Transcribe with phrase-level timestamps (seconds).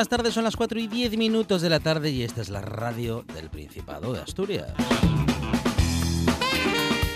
[0.00, 2.62] Buenas tardes, son las 4 y 10 minutos de la tarde y esta es la
[2.62, 4.72] radio del Principado de Asturias.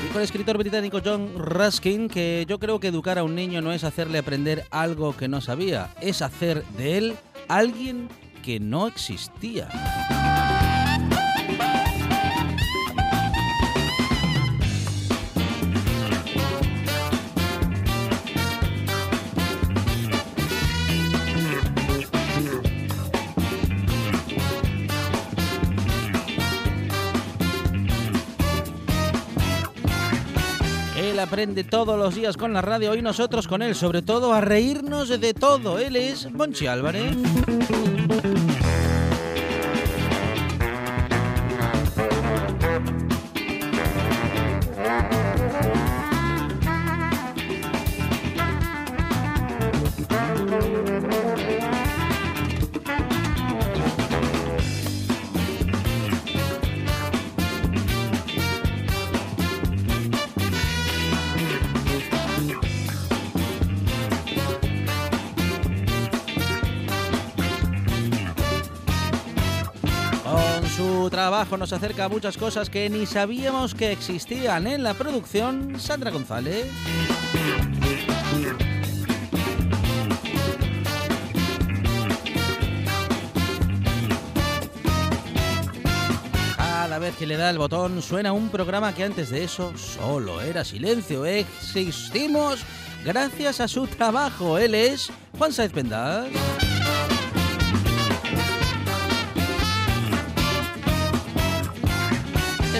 [0.03, 3.73] Dijo el escritor británico John Ruskin que yo creo que educar a un niño no
[3.73, 7.17] es hacerle aprender algo que no sabía, es hacer de él
[7.49, 8.11] alguien
[8.43, 9.71] que no existía.
[31.25, 35.09] Aprende todos los días con la radio y nosotros con él, sobre todo a reírnos
[35.09, 35.79] de todo.
[35.79, 37.17] Él es Monchi Álvarez.
[71.65, 75.81] Nos acerca a muchas cosas que ni sabíamos que existían en la producción.
[75.81, 76.67] Sandra González.
[86.55, 90.43] Cada vez que le da el botón suena un programa que antes de eso solo
[90.43, 91.25] era silencio.
[91.25, 92.61] Existimos
[93.07, 94.59] gracias a su trabajo.
[94.59, 96.29] Él es Juan Saez Pendas.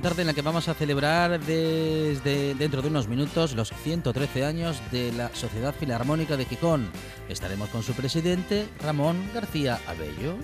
[0.00, 4.46] Una tarde en la que vamos a celebrar desde dentro de unos minutos los 113
[4.46, 6.90] años de la Sociedad Filarmónica de Gijón.
[7.28, 10.38] Estaremos con su presidente, Ramón García Abello.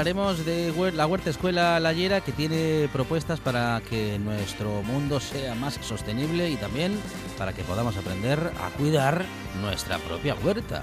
[0.00, 5.74] Hablaremos de la Huerta Escuela Layera que tiene propuestas para que nuestro mundo sea más
[5.82, 6.98] sostenible y también
[7.36, 9.26] para que podamos aprender a cuidar
[9.60, 10.82] nuestra propia huerta.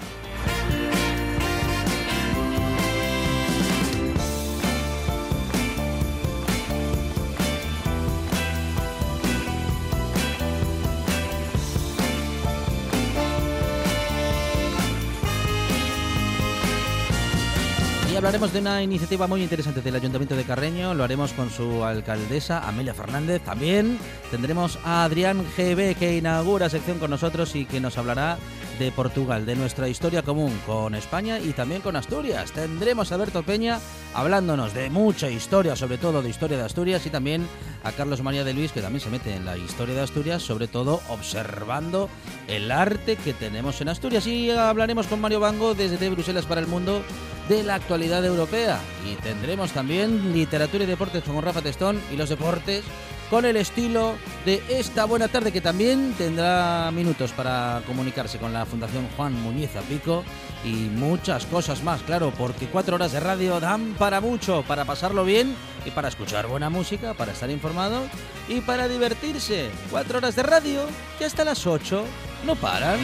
[18.28, 20.94] Hablaremos de una iniciativa muy interesante del Ayuntamiento de Carreño.
[20.94, 23.42] Lo haremos con su alcaldesa, Amelia Fernández.
[23.42, 23.98] También
[24.30, 28.38] tendremos a Adrián GB, que inaugura sección con nosotros y que nos hablará
[28.78, 32.52] de Portugal, de nuestra historia común con España y también con Asturias.
[32.52, 33.80] Tendremos a Alberto Peña
[34.14, 37.48] hablándonos de mucha historia, sobre todo de historia de Asturias y también
[37.84, 40.68] a Carlos María de Luis, que también se mete en la historia de Asturias, sobre
[40.68, 42.10] todo observando
[42.48, 44.28] el arte que tenemos en Asturias.
[44.28, 47.02] Y hablaremos con Mario Bango desde Bruselas para el Mundo
[47.50, 48.80] de la actualidad europea.
[49.06, 52.84] Y tendremos también literatura y deportes con Rafa Testón y los deportes
[53.30, 54.16] con el estilo
[54.46, 59.72] de esta buena tarde que también tendrá minutos para comunicarse con la Fundación Juan Muñiz
[59.90, 60.24] Pico
[60.64, 65.26] y muchas cosas más, claro, porque cuatro horas de radio dan para mucho, para pasarlo
[65.26, 68.04] bien y para escuchar buena música, para estar informado
[68.48, 69.70] y para divertirse.
[69.92, 70.82] Cuatro horas de radio
[71.18, 72.06] que hasta las ocho
[72.46, 73.00] no paran.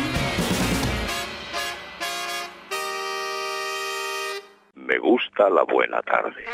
[4.75, 6.45] Me gusta la buena tarde.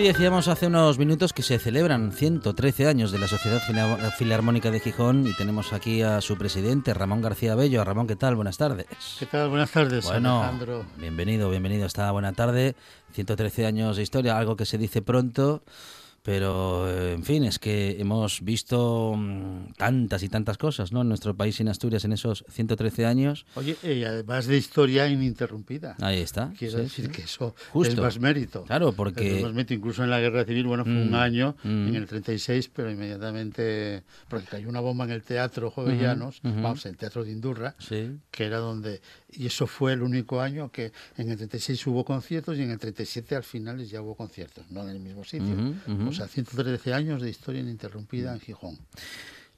[0.00, 3.60] Y decíamos hace unos minutos que se celebran 113 años de la Sociedad
[4.16, 7.84] Filarmónica de Gijón y tenemos aquí a su presidente, Ramón García Bello.
[7.84, 8.34] Ramón, ¿qué tal?
[8.34, 8.86] Buenas tardes.
[9.18, 9.50] ¿Qué tal?
[9.50, 10.86] Buenas tardes, bueno, Alejandro.
[10.96, 12.76] Bienvenido, bienvenido a esta buena tarde.
[13.12, 15.62] 113 años de historia, algo que se dice pronto
[16.22, 21.00] pero, eh, en fin, es que hemos visto mm, tantas y tantas cosas ¿no?
[21.00, 23.46] en nuestro país, en Asturias, en esos 113 años.
[23.54, 25.96] Oye, y además de historia ininterrumpida.
[26.00, 26.52] Ahí está.
[26.58, 28.64] Quiero decir que eso es más mérito.
[28.64, 29.38] Claro, porque...
[29.38, 29.74] Es más mérito.
[29.74, 31.88] Incluso en la Guerra Civil, bueno, fue un mm, año, mm.
[31.88, 34.02] en el 36, pero inmediatamente...
[34.28, 37.74] Porque cayó una bomba en el Teatro Jovellanos, vamos, en el Teatro de Indurra,
[38.30, 39.00] que era donde...
[39.32, 42.78] Y eso fue el único año que en el 36 hubo conciertos y en el
[42.78, 45.74] 37 al final ya hubo conciertos, no en el mismo sitio.
[46.08, 48.78] O sea, 113 años de historia ininterrumpida en Gijón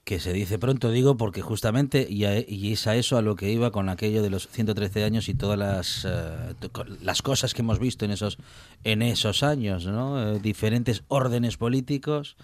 [0.04, 2.24] que se dice pronto, digo, porque justamente, y,
[2.72, 5.58] es a eso a lo que iba con aquello de los 113 años y todas
[5.58, 6.54] las, eh,
[7.02, 8.38] las cosas que hemos visto en esos,
[8.82, 10.34] en esos años, ¿no?
[10.34, 12.36] Eh, diferentes órdenes políticos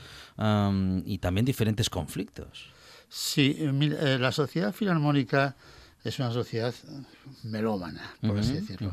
[1.05, 2.71] y también diferentes conflictos.
[3.09, 5.57] Sí, eh, la sociedad filarmónica
[6.05, 6.75] es una sociedad
[7.43, 8.93] melómana, por así decirlo.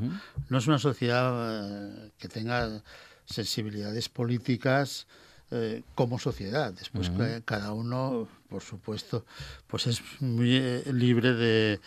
[0.50, 2.82] No es una sociedad que tenga
[3.26, 5.08] sensibilidades políticas
[5.52, 6.74] eh, como sociedad.
[6.74, 7.12] Después
[7.46, 9.26] cada uno, por supuesto,
[9.68, 11.80] pues es muy eh, libre de,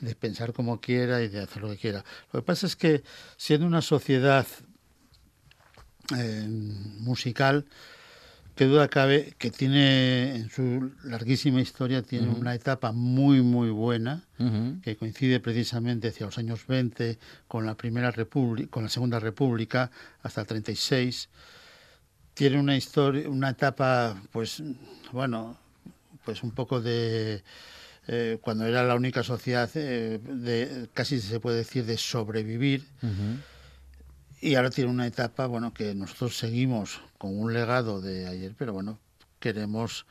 [0.00, 2.04] de, pensar como quiera y de hacer lo que quiera.
[2.32, 3.02] Lo que pasa es que
[3.36, 4.46] siendo una sociedad
[6.16, 6.46] eh,
[7.00, 7.66] musical,
[8.54, 14.22] que duda cabe que tiene en su larguísima historia tiene una etapa muy muy buena
[14.82, 17.18] que coincide precisamente hacia los años 20
[17.48, 19.90] con la primera república con la segunda república
[20.22, 21.28] hasta el 36
[22.34, 24.62] tiene una historia una etapa pues
[25.12, 25.56] bueno
[26.24, 27.42] pues un poco de
[28.06, 32.84] eh, cuando era la única sociedad eh, de casi se puede decir de sobrevivir.
[34.40, 38.74] Y ahora tiene una etapa, bueno, que nosotros seguimos con un legado de ayer, pero
[38.74, 38.98] bueno,
[39.40, 40.04] queremos,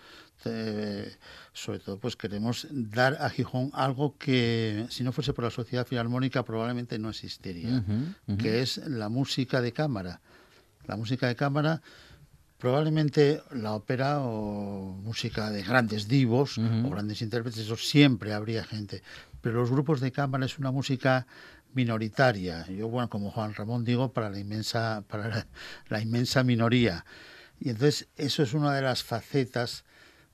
[0.46, 1.16] eh,
[1.54, 5.86] sobre todo, pues queremos dar a Gijón algo que, si no fuese por la sociedad
[5.86, 7.84] filarmónica, probablemente no existiría,
[8.40, 10.22] que es la música de cámara.
[10.88, 11.84] La música de cámara
[12.58, 19.04] probablemente la ópera o música de grandes divos o grandes intérpretes, eso siempre habría gente.
[19.42, 21.28] Pero los grupos de cámara es una música
[21.74, 22.66] minoritaria.
[22.68, 25.46] Yo, bueno, como Juan Ramón digo, para la inmensa, para
[25.90, 27.06] la, inmensa minoría.
[27.60, 29.84] Y entonces eso es una de las facetas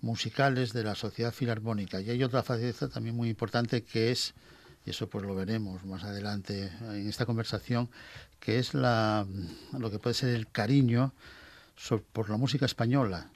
[0.01, 2.01] musicales de la sociedad filarmónica.
[2.01, 4.33] Y hay otra faceta también muy importante que es
[4.85, 7.89] y eso pues lo veremos más adelante en esta conversación,
[8.39, 9.25] que es la,
[9.77, 11.13] lo que puede ser el cariño
[12.11, 13.29] por la música española,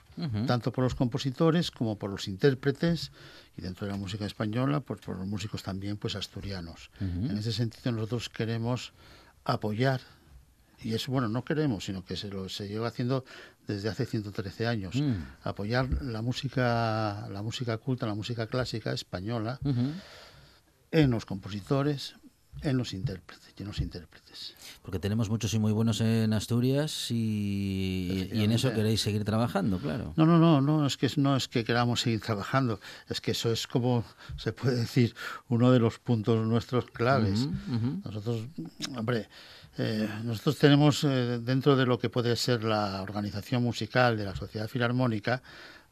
[0.48, 3.12] tanto por los compositores como por los intérpretes
[3.58, 6.92] y dentro de la música española, pues por los músicos también pues asturianos.
[7.00, 8.94] En ese sentido nosotros queremos
[9.46, 10.02] apoyar
[10.84, 13.24] y eso bueno no queremos sino que se lo se lleva haciendo
[13.68, 15.14] desde hace 113 años mm.
[15.44, 19.60] apoyar la música la música culta la música clásica española
[20.92, 22.16] en los compositores
[22.62, 24.56] en los intérpretes en los intérpretes.
[24.82, 30.14] Porque tenemos muchos y muy buenos en Asturias y, en eso queréis seguir trabajando, claro.
[30.16, 32.80] No, no, no, no es que no es que queramos seguir trabajando,
[33.10, 34.04] es que eso es como
[34.38, 35.16] se puede decir
[35.50, 37.48] uno de los puntos nuestros claves.
[38.04, 38.42] Nosotros,
[38.96, 39.30] hombre,
[39.78, 44.36] eh, nosotros tenemos eh, dentro de lo que puede ser la organización musical de la
[44.36, 45.42] Sociedad Filarmónica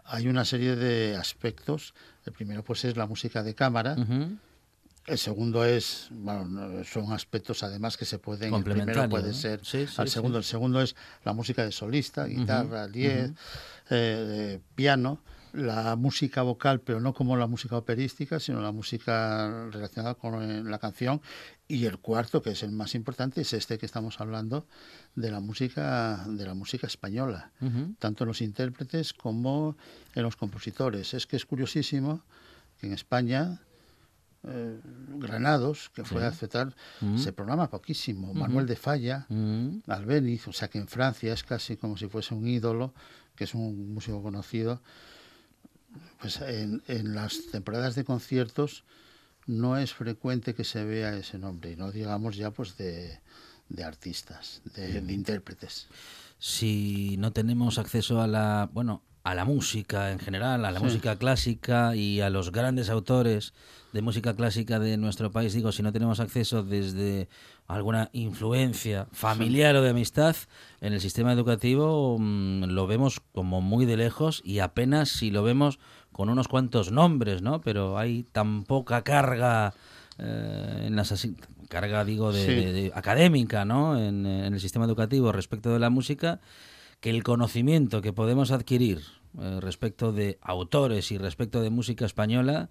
[0.03, 1.93] hay una serie de aspectos.
[2.25, 3.95] El primero pues es la música de cámara.
[5.07, 9.61] El segundo es, bueno, son aspectos además que se pueden, el primero puede ser
[9.97, 13.31] al segundo, el segundo es la música de solista, guitarra, diez,
[13.89, 15.19] eh, piano,
[15.53, 20.63] la música vocal, pero no como la música operística, sino la música relacionada con eh,
[20.63, 21.21] la canción.
[21.67, 24.67] Y el cuarto, que es el más importante, es este que estamos hablando
[25.15, 27.51] de la música, de la música española,
[27.99, 29.77] tanto en los intérpretes como
[30.13, 31.13] en los compositores.
[31.13, 32.23] Es que es curiosísimo
[32.77, 33.61] que en España
[34.43, 34.79] eh,
[35.17, 37.17] Granados, que fue a aceptar, mm.
[37.17, 38.33] se programa poquísimo.
[38.33, 39.83] Manuel de Falla, mm.
[39.87, 42.93] Albeniz, o sea que en Francia es casi como si fuese un ídolo,
[43.35, 44.81] que es un músico conocido.
[46.19, 46.81] Pues en,
[47.13, 48.83] las temporadas de conciertos
[49.45, 53.19] no es frecuente que se vea ese nombre, y no digamos ya pues de,
[53.83, 55.87] artistas, de, de intérpretes.
[56.39, 61.15] Si no tenemos acceso a la, bueno, a la música en general, a la música
[61.17, 63.53] clásica y a los grandes autores
[63.93, 67.27] de música clásica de nuestro país, digo, si no tenemos acceso desde
[67.67, 70.35] alguna influencia familiar o de amistad
[70.79, 75.43] en el sistema educativo, mm, lo vemos como muy de lejos y apenas si lo
[75.43, 75.79] vemos
[76.11, 77.61] con unos cuantos nombres, ¿no?
[77.61, 79.73] Pero hay tan poca carga
[80.17, 81.27] eh, en las
[81.69, 83.97] carga digo de, académica, ¿no?
[83.97, 86.41] En, en el sistema educativo respecto de la música
[86.99, 89.01] que el conocimiento que podemos adquirir
[89.39, 92.69] eh, respecto de autores y respecto de música española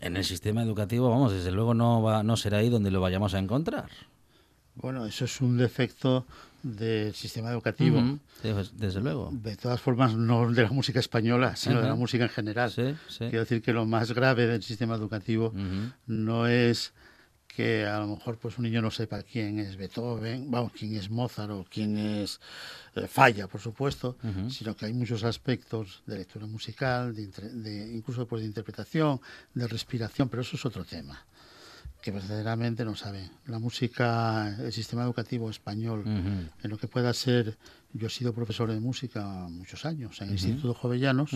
[0.00, 3.34] en el sistema educativo, vamos, desde luego no, va, no será ahí donde lo vayamos
[3.34, 3.88] a encontrar.
[4.74, 6.24] Bueno, eso es un defecto
[6.62, 8.18] del sistema educativo.
[8.40, 9.30] Pues, desde luego.
[9.32, 12.72] De todas formas, no de la música española, sino de la música en general.
[13.18, 15.52] Quiero decir que lo más grave del sistema educativo
[16.06, 16.92] no es
[17.54, 21.10] que a lo mejor pues un niño no sepa quién es Beethoven, vamos, quién es
[21.10, 22.40] Mozart o quién es
[22.94, 24.16] eh, Falla, por supuesto,
[24.48, 29.20] sino que hay muchos aspectos de lectura musical, de, incluso pues, de interpretación,
[29.54, 31.24] de respiración, pero eso es otro tema
[32.00, 33.30] que verdaderamente no sabe.
[33.46, 37.56] La música, el sistema educativo español, en lo que pueda ser,
[37.92, 41.30] yo he sido profesor de música muchos años en el Instituto Jovellanos,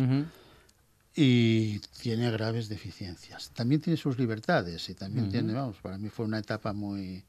[1.16, 3.50] y tiene graves deficiencias.
[3.54, 7.24] También tiene sus libertades y también tiene, vamos, para mí fue una etapa muy,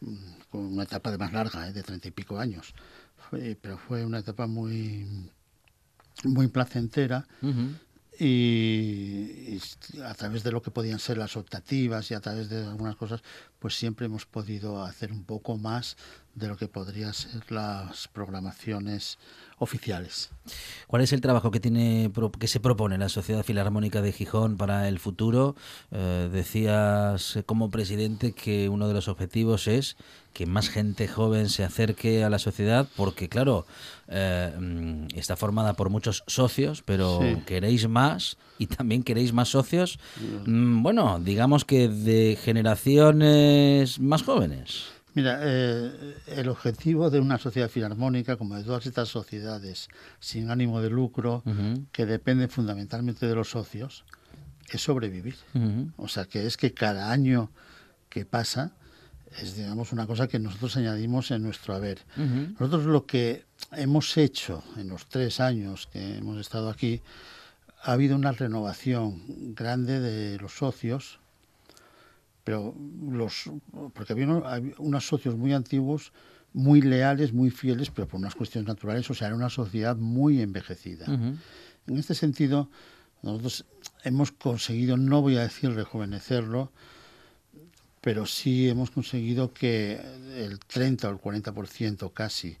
[0.00, 1.72] mm, una etapa de más larga, ¿eh?
[1.72, 2.72] de treinta y pico años,
[3.60, 5.28] pero fue una etapa muy,
[6.22, 7.26] muy placentera
[8.20, 9.58] y,
[10.04, 13.22] a través de lo que podían ser las optativas y a través de algunas cosas,
[13.58, 15.96] pues siempre hemos podido hacer un poco más
[16.34, 19.18] de lo que podrían ser las programaciones
[19.60, 20.30] oficiales.
[20.86, 24.88] ¿Cuál es el trabajo que tiene que se propone la Sociedad Filarmónica de Gijón para
[24.88, 25.54] el futuro?
[25.92, 29.96] Eh, decías eh, como presidente que uno de los objetivos es
[30.32, 33.66] que más gente joven se acerque a la sociedad, porque claro,
[34.08, 39.98] eh, mm, está formada por muchos socios, pero queréis más y también queréis más socios,
[40.46, 44.86] mm, bueno, digamos que de generaciones más jóvenes.
[45.14, 49.88] Mira, eh, el objetivo de una sociedad filarmónica, como de todas estas sociedades
[50.20, 51.42] sin ánimo de lucro,
[51.92, 54.04] que dependen fundamentalmente de los socios,
[54.70, 55.36] es sobrevivir.
[55.96, 57.50] O sea, que es que cada año
[58.08, 58.72] que pasa
[59.40, 62.00] es, digamos, una cosa que nosotros añadimos en nuestro haber.
[62.58, 67.02] Nosotros lo que hemos hecho en los tres años que hemos estado aquí,
[67.82, 71.18] ha habido una renovación grande de los socios
[72.50, 72.74] pero
[73.08, 73.48] los
[73.94, 76.12] porque había unos, socios muy antiguos
[76.52, 80.42] muy leales, muy fieles, pero por unas cuestiones naturales, o sea, era una sociedad muy
[80.42, 81.06] envejecida.
[81.06, 82.68] En este sentido,
[83.22, 83.66] nosotros
[84.02, 86.72] hemos conseguido, no voy a decir rejuvenecerlo,
[88.00, 90.00] pero sí hemos conseguido que
[90.34, 92.56] el 30 o el 40% casi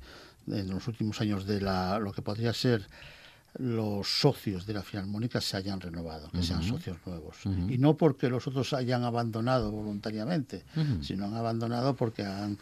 [0.46, 2.86] en los últimos años de la, lo que podría ser
[3.58, 7.36] los socios de la Filarmónica se hayan renovado, que sean socios nuevos.
[7.68, 10.64] Y no porque los otros hayan abandonado voluntariamente,
[11.02, 12.58] sino han abandonado porque han,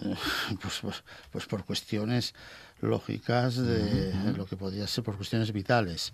[0.00, 0.14] eh,
[0.62, 2.34] pues, pues, pues, por cuestiones
[2.80, 6.12] lógicas de lo que podría ser por cuestiones vitales.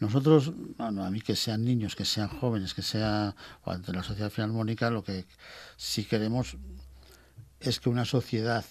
[0.00, 3.34] Nosotros, bueno, a mí que sean niños, que sean jóvenes, que sea
[3.64, 5.26] ante la sociedad filarmónica, lo que
[5.76, 6.56] sí queremos
[7.60, 8.64] es que una sociedad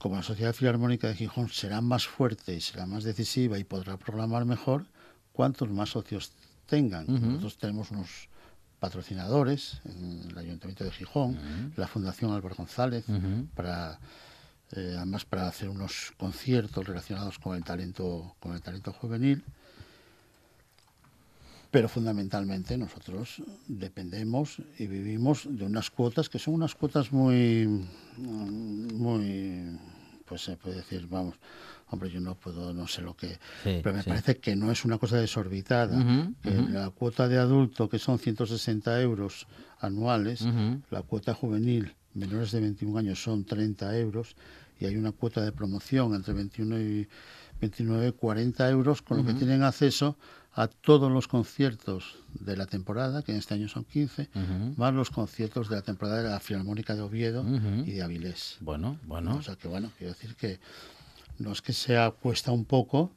[0.00, 3.98] como la Sociedad Filarmónica de Gijón será más fuerte y será más decisiva y podrá
[3.98, 4.86] programar mejor,
[5.34, 6.32] cuantos más socios
[6.64, 7.04] tengan.
[7.06, 8.30] Nosotros tenemos unos
[8.78, 11.38] patrocinadores en el Ayuntamiento de Gijón,
[11.76, 13.04] la Fundación Álvaro González,
[13.54, 14.00] para
[14.72, 19.44] eh, además para hacer unos conciertos relacionados con el talento, con el talento juvenil.
[21.70, 27.86] Pero fundamentalmente nosotros dependemos y vivimos de unas cuotas que son unas cuotas muy,
[28.16, 29.78] muy,
[30.24, 31.36] pues se puede decir, vamos,
[31.90, 34.98] hombre, yo no puedo, no sé lo que, pero me parece que no es una
[34.98, 35.96] cosa desorbitada.
[36.72, 39.46] La cuota de adulto, que son 160 euros
[39.78, 40.44] anuales,
[40.90, 44.34] la cuota juvenil, menores de 21 años, son 30 euros,
[44.80, 47.08] y hay una cuota de promoción entre 21 y
[47.60, 50.16] 29, 40 euros, con lo que tienen acceso
[50.54, 54.30] a todos los conciertos de la temporada, que en este año son 15,
[54.76, 57.44] más los conciertos de la temporada de la Filarmónica de Oviedo
[57.86, 58.56] y de Avilés.
[58.60, 59.36] Bueno, bueno.
[59.36, 60.58] O sea que, bueno, quiero decir que
[61.40, 63.12] no es que sea cuesta un poco,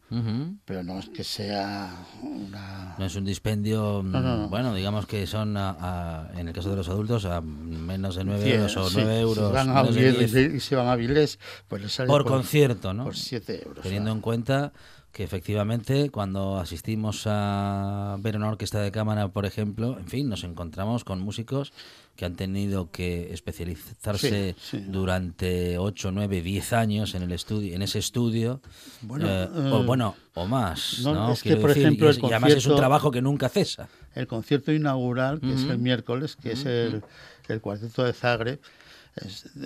[0.63, 2.95] pero no es que sea una...
[2.97, 7.25] No es un dispendio, mm, bueno, digamos que son, en el caso de los adultos,
[7.25, 9.47] a menos de 9 euros o 9 euros.
[9.49, 11.37] Si van a y se van a Avilés,
[11.67, 13.03] pues les sale por, concierto, ¿no?
[13.03, 13.83] Por 7 euros.
[13.83, 14.71] Teniendo en cuenta
[15.13, 20.43] que efectivamente cuando asistimos a ver una orquesta de cámara, por ejemplo, en fin, nos
[20.43, 21.71] encontramos con músicos
[22.15, 24.55] que han tenido que especializarse
[24.87, 28.59] durante 8, 9, 10 años en el estudio, en ese estudio,
[29.01, 31.31] bueno, eh, o, eh, bueno, o más, ¿no?
[31.31, 33.89] Es que, por ejemplo, y, además es un trabajo que nunca cesa.
[34.15, 37.03] El concierto inaugural, que es el miércoles, que es el,
[37.49, 38.59] el cuarteto de Zagreb,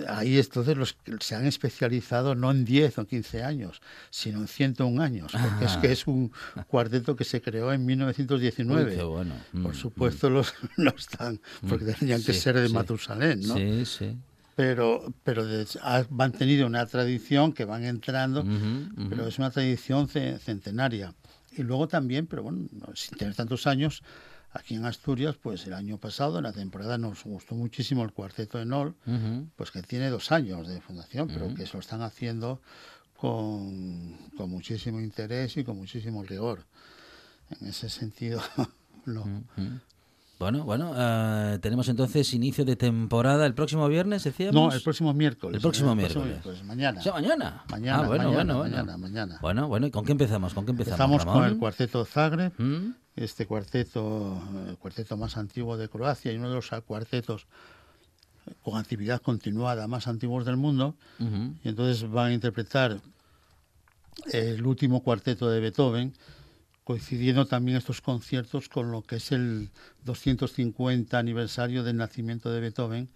[0.08, 5.02] ahí entonces los se han especializado no en 10 o 15 años, sino en 101
[5.02, 6.32] años, porque es que es un
[6.66, 8.96] cuarteto que se creó en 1919.
[8.96, 10.32] Por mm, supuesto mm.
[10.32, 11.94] los no están, porque mm.
[11.94, 13.54] tenían que ser de Matusalén, ¿no?
[13.54, 14.16] Sí, sí
[14.58, 15.44] pero pero
[15.82, 18.44] han tenido una tradición que van entrando,
[19.08, 21.14] pero es una tradición centenaria.
[21.52, 24.02] Y luego también, pero bueno, sin tener tantos años,
[24.52, 28.58] Aquí en Asturias, pues el año pasado, en la temporada, nos gustó muchísimo el cuarteto
[28.58, 28.94] de Nol,
[29.56, 32.60] pues que tiene dos años de fundación, pero que se lo están haciendo
[33.16, 34.16] con,
[34.48, 36.64] muchísimo interés y con muchísimo rigor.
[37.60, 38.40] En ese sentido,
[39.04, 39.44] no.
[40.38, 44.54] Bueno, bueno, uh, tenemos entonces inicio de temporada el próximo viernes, decíamos.
[44.54, 45.56] No, el próximo miércoles.
[45.56, 46.38] El próximo miércoles.
[46.44, 47.00] Pues mañana.
[47.12, 47.64] mañana.
[47.68, 49.38] Mañana, ah, bueno, mañana, bueno, mañana, mañana.
[49.40, 50.54] Bueno, bueno, ¿y con qué empezamos?
[50.54, 51.00] ¿Con qué empezamos?
[51.00, 52.94] Empezamos con el cuarteto Zagreb, ¿Mm?
[53.16, 57.48] este cuarteto, el cuarteto más antiguo de Croacia y uno de los cuartetos
[58.62, 60.94] con actividad continuada más antiguos del mundo.
[61.64, 63.00] Y entonces van a interpretar
[64.32, 66.14] el último cuarteto de Beethoven
[66.88, 69.68] coincidiendo también estos conciertos con lo que es el
[70.06, 73.10] 250 aniversario del nacimiento de Beethoven,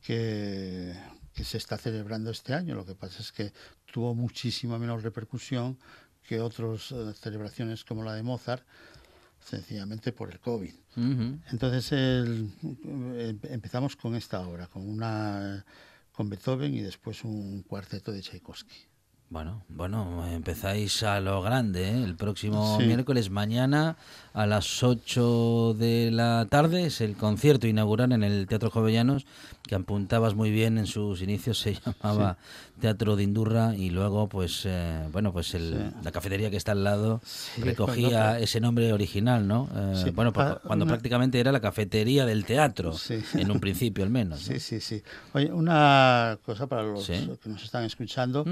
[0.00, 0.94] que,
[1.34, 2.76] se está celebrando este año.
[2.76, 3.52] Lo que pasa es que
[3.92, 5.76] tuvo muchísima menos repercusión
[6.28, 8.64] que otras eh, celebraciones como la de Mozart,
[9.40, 10.72] sencillamente por el COVID.
[11.50, 12.52] Entonces em,
[13.50, 15.64] empezamos con esta obra, con una
[16.12, 18.91] con Beethoven y después un cuarteto de Tchaikovsky.
[19.32, 22.04] Bueno, bueno, empezáis a lo grande, ¿eh?
[22.04, 23.96] El próximo miércoles, mañana,
[24.34, 29.24] a las 8 de la tarde, es el concierto inaugural en el Teatro Jovellanos,
[29.66, 32.36] que apuntabas muy bien en sus inicios, se llamaba
[32.78, 36.84] Teatro de Indurra, y luego, pues, eh, bueno, pues el, la cafetería que está al
[36.84, 37.22] lado
[37.56, 39.66] recogía ese nombre original, ¿no?
[39.74, 44.40] Eh, bueno, pues, cuando prácticamente era la cafetería del teatro, en un principio al menos.
[44.40, 45.02] Sí, sí, sí.
[45.32, 48.44] Oye, una cosa para los que nos están escuchando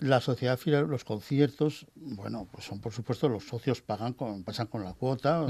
[0.00, 4.82] la sociedad los conciertos, bueno, pues son por supuesto los socios pagan con, pasan con
[4.82, 5.46] la cuota,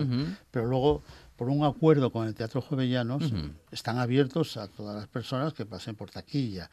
[0.51, 1.03] pero luego
[1.37, 3.33] por un acuerdo con el Teatro Jovellanos
[3.71, 6.71] están abiertos a todas las personas que pasen por taquilla.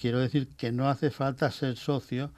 [0.00, 2.30] Quiero decir que no hace falta ser socio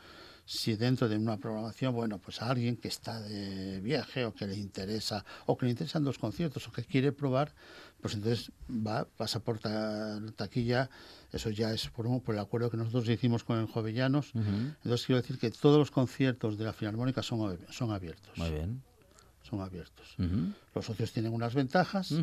[0.50, 4.56] si dentro de una programación, bueno, pues alguien que está de viaje o que le
[4.56, 7.52] interesa, o que le interesan dos conciertos o que quiere probar,
[8.00, 10.88] pues entonces va, pasa por taquilla,
[11.32, 14.30] eso ya es por, por, el acuerdo que nosotros hicimos con el Jovellanos.
[14.34, 18.36] Entonces quiero decir que todos los conciertos de la Filarmónica son, son abiertos.
[18.36, 18.82] Muy bien.
[19.42, 20.14] Son abiertos.
[20.74, 22.14] Los socios tienen unas ventajas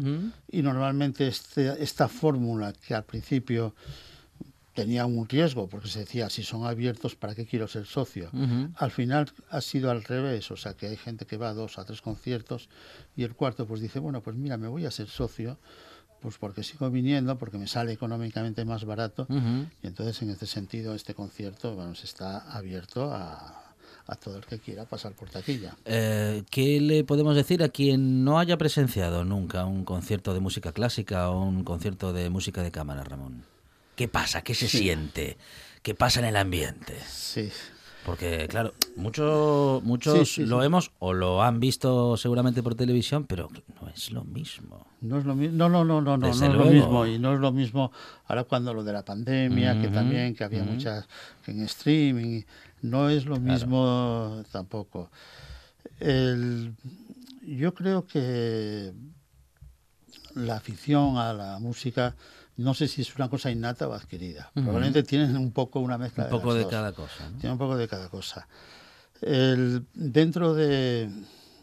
[0.51, 3.73] y normalmente este, esta fórmula que al principio
[4.75, 8.29] tenía un riesgo, porque se decía, si son abiertos, ¿para qué quiero ser socio?
[8.75, 11.79] Al final ha sido al revés, o sea, que hay gente que va a dos,
[11.79, 12.69] a tres conciertos
[13.15, 15.57] y el cuarto pues dice, bueno, pues mira, me voy a ser socio,
[16.21, 20.95] pues porque sigo viniendo, porque me sale económicamente más barato y entonces en este sentido
[20.95, 23.73] este concierto vamos, está abierto a,
[24.07, 25.75] a todo el que quiera pasar por taquilla.
[25.85, 30.71] Eh, ¿Qué le podemos decir a quien no haya presenciado nunca un concierto de música
[30.71, 33.43] clásica o un concierto de música de cámara, Ramón?
[33.95, 34.41] ¿Qué pasa?
[34.41, 35.37] ¿Qué se siente?
[35.81, 36.97] ¿Qué pasa en el ambiente?
[37.07, 37.49] Sí.
[38.05, 43.49] Porque, claro, mucho, muchos lo hemos o lo han visto seguramente por televisión, pero
[43.81, 44.85] no es lo mismo.
[45.01, 45.57] No es lo mismo.
[45.57, 47.07] No, no, no, no, no, no es lo mismo.
[47.07, 47.91] Y no es lo mismo
[48.27, 51.07] ahora cuando lo de la pandemia, que también, que había muchas
[51.47, 52.43] en streaming.
[52.83, 55.09] No es lo mismo tampoco.
[55.99, 56.75] El,
[57.41, 58.93] yo creo que
[60.35, 62.15] la afición a la música
[62.57, 64.51] no sé si es una cosa innata o adquirida.
[64.53, 67.27] Probablemente tienen un poco una mezcla un poco de, cada cosa.
[67.39, 68.47] Tienen un poco de cada cosa.
[69.21, 71.09] El, dentro de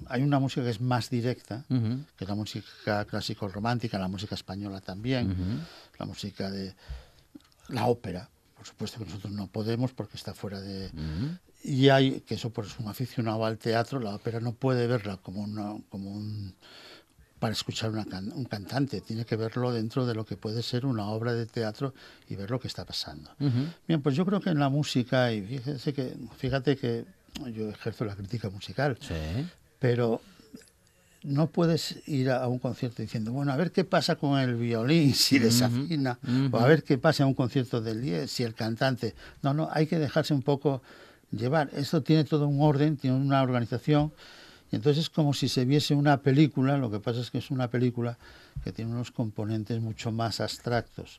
[0.09, 4.35] hay una música que es más directa, que es la música clásico romántica, la música
[4.35, 5.65] española también,
[5.99, 6.75] la música de
[7.69, 10.91] la ópera, por supuesto que nosotros no podemos porque está fuera de...
[11.65, 15.43] Y hay, que eso por un aficionado al teatro, la ópera no puede verla como,
[15.43, 16.57] una, como un
[17.43, 21.35] para escuchar un cantante, tiene que verlo dentro de lo que puede ser una obra
[21.35, 21.93] de teatro
[22.29, 23.33] y ver lo que está pasando.
[23.89, 27.05] Bien, pues yo creo que en la música, y fíjate que, fíjate que
[27.53, 28.97] yo ejerzo la crítica musical,
[29.81, 30.21] pero
[31.25, 35.13] no puedes ir a un concierto diciendo, bueno, a ver qué pasa con el violín,
[35.17, 36.21] si desafina,
[36.53, 39.17] o a ver qué pasa en un concierto del 10, si el cantante.
[39.43, 40.81] No, no, hay que dejarse un poco
[41.33, 41.71] llevar.
[41.75, 44.13] Esto tiene todo un orden, tiene una organización
[44.77, 47.69] entonces es como si se viese una película, lo que pasa es que es una
[47.69, 48.19] película
[48.65, 51.17] que tiene unos componentes mucho más abstractos.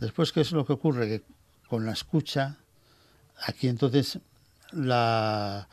[0.00, 1.08] Después, ¿qué es lo que ocurre?
[1.08, 1.22] Que
[1.68, 2.56] con la escucha,
[3.46, 4.18] aquí entonces
[4.72, 5.68] la,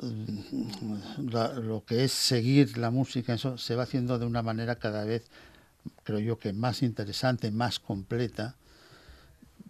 [0.00, 5.24] lo que es seguir la música, eso se va haciendo de una manera cada vez,
[6.04, 8.56] creo yo, que más interesante, más completa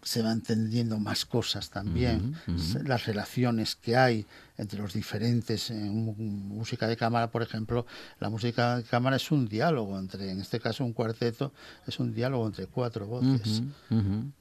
[0.06, 2.36] se van entendiendo más cosas también,
[2.84, 4.24] las relaciones que hay
[4.56, 6.14] entre los diferentes, en
[6.48, 7.86] música de cámara, por ejemplo,
[8.20, 11.52] la música de cámara es un diálogo entre, en este caso un cuarteto,
[11.88, 13.62] es un diálogo entre cuatro voces.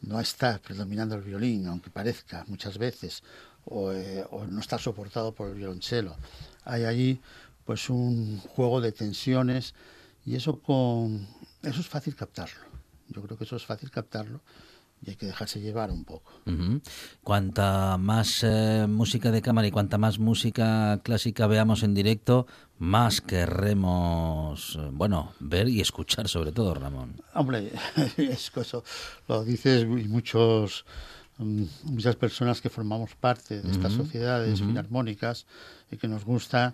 [0.01, 3.23] No está predominando el violín, aunque parezca muchas veces,
[3.65, 6.15] o, eh, o no está soportado por el violonchelo.
[6.63, 7.19] Hay allí
[7.65, 9.73] pues un juego de tensiones
[10.27, 11.27] y eso con
[11.63, 12.61] eso es fácil captarlo.
[13.07, 14.41] Yo creo que eso es fácil captarlo
[15.01, 16.31] y hay que dejarse llevar un poco.
[17.23, 22.47] Cuanta más eh, música de cámara y cuanta más música clásica veamos en directo,
[22.79, 27.21] más querremos, bueno, ver y escuchar sobre todo, Ramón.
[27.33, 27.71] Hombre,
[28.17, 28.83] es eso,
[29.27, 30.85] lo dices y muchos
[31.37, 35.45] mm, muchas personas que formamos parte de estas sociedades filarmónicas
[35.91, 36.73] y que nos gusta,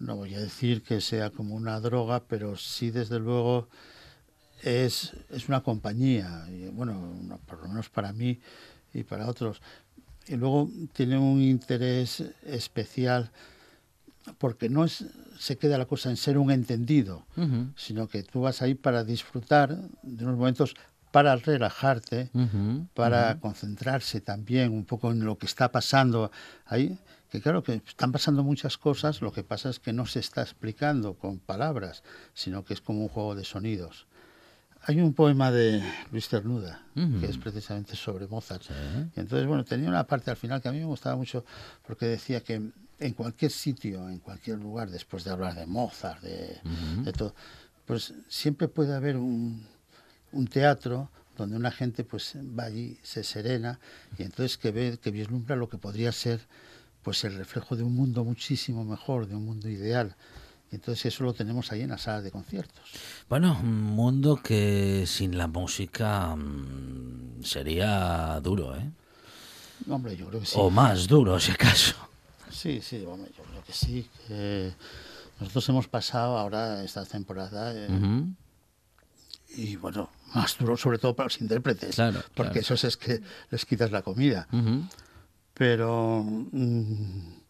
[0.00, 3.68] no voy a decir que sea como una droga, pero sí desde luego
[4.62, 8.38] es, es una compañía, y bueno, por lo menos para mí
[8.94, 9.60] y para otros.
[10.26, 13.30] Y luego tiene un interés especial
[14.38, 15.04] porque no es,
[15.38, 17.26] se queda la cosa en ser un entendido,
[17.76, 20.74] sino que tú vas ahí para disfrutar de unos momentos
[21.10, 22.30] para relajarte,
[22.94, 26.30] para concentrarse también un poco en lo que está pasando
[26.66, 26.98] ahí,
[27.30, 30.42] que claro que están pasando muchas cosas, lo que pasa es que no se está
[30.42, 34.06] explicando con palabras, sino que es como un juego de sonidos.
[34.84, 38.64] Hay un poema de Luis Cernuda, que es precisamente sobre Mozart.
[39.16, 41.44] Y entonces, bueno, tenía una parte al final que a mí me gustaba mucho,
[41.86, 42.60] porque decía que
[42.98, 47.34] en cualquier sitio, en cualquier lugar, después de hablar de Mozart, de, todo,
[47.86, 49.64] pues siempre puede haber un,
[50.32, 53.78] un, teatro donde una gente pues va allí, se serena,
[54.18, 56.40] y entonces que ve, que vislumbra lo que podría ser
[57.02, 60.14] pues el reflejo de un mundo muchísimo mejor, de un mundo ideal.
[60.72, 62.82] Entonces eso lo tenemos ahí en la sala de conciertos.
[63.28, 68.90] Bueno, un mundo que sin la música mm, sería duro, ¿eh?
[69.88, 70.54] Hombre, yo creo que sí.
[70.56, 71.94] O más duro, si acaso.
[72.50, 74.08] Sí, sí, hombre, yo creo que sí.
[75.40, 78.24] nosotros hemos pasado ahora esta temporada eh,
[79.56, 83.66] y bueno, más duro sobre todo para los intérpretes, claro, porque eso es que les
[83.66, 84.48] quitas la comida.
[85.54, 86.24] Pero...
[86.24, 87.41] Mm,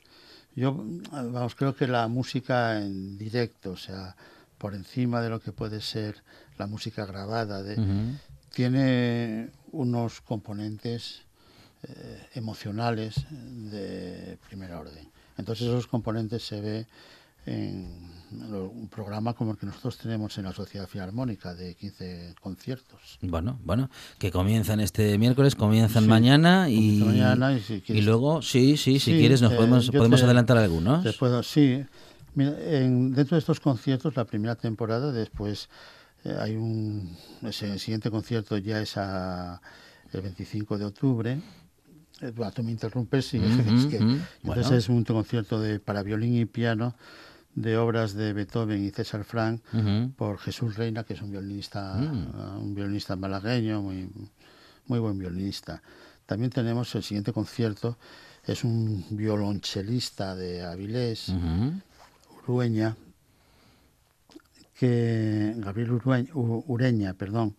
[0.55, 4.17] yo, vamos, creo que la música en directo, o sea,
[4.59, 6.23] por encima de lo que puede ser
[6.59, 7.63] la música grabada,
[8.51, 11.23] tiene unos componentes
[11.83, 15.11] eh, emocionales de primer orden.
[15.39, 16.87] Entonces esos componentes se ve
[17.47, 18.13] en
[18.51, 23.19] un programa como el que nosotros tenemos en la Sociedad Filarmónica de 15 conciertos.
[23.21, 27.03] Bueno, bueno, que comienzan este miércoles, comienzan mañana y,
[27.89, 31.05] y, luego, sí, sí, si quieres nos eh, podemos, podemos adelantar algunos.
[31.45, 31.85] sí,
[32.35, 35.69] dentro de estos conciertos, la primera temporada, después
[36.25, 41.41] eh, hay un, el siguiente concierto ya es el 25 de octubre.
[42.21, 43.97] Eh, tú me interrumpes, sí, es que,
[44.43, 46.95] entonces es un concierto de, para violín y piano
[47.55, 49.63] de obras de Beethoven y César Frank
[50.17, 52.63] por Jesús Reina, que es un violinista, mm.
[52.63, 54.09] un violinista malagueño, muy,
[54.87, 55.83] muy buen violinista.
[56.27, 57.99] También tenemos el siguiente concierto,
[58.45, 61.33] es un violonchelista de Avilés,
[62.43, 62.97] Urueña,
[64.79, 66.01] que Gabriel
[66.35, 67.55] Ureña, perdón,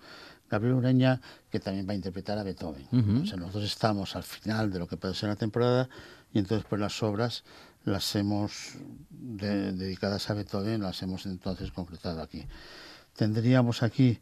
[0.53, 2.85] Gabriel Ureña, que también va a interpretar a Beethoven.
[3.23, 5.89] O sea, nosotros estamos al final de lo que puede ser la temporada
[6.31, 7.43] y entonces pues las obras
[7.85, 8.75] las hemos
[9.09, 12.45] dedicadas a Beethoven, las hemos entonces concretado aquí.
[13.15, 14.19] Tendríamos aquí,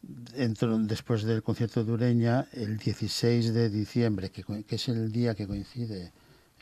[0.00, 6.10] después del concierto de Ureña, el 16 de diciembre, que, es el día que coincide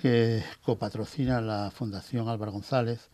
[0.00, 3.10] que copatrocina la Fundación Álvaro González.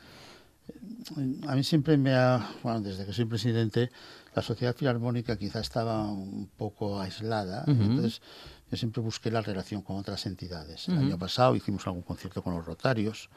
[1.48, 3.90] A mí siempre me ha, bueno, desde que soy presidente,
[4.38, 8.22] la sociedad filarmónica quizá estaba un poco aislada, entonces
[8.70, 10.88] yo siempre busqué la relación con otras entidades.
[10.88, 13.30] El año pasado hicimos algún concierto con los Rotarios,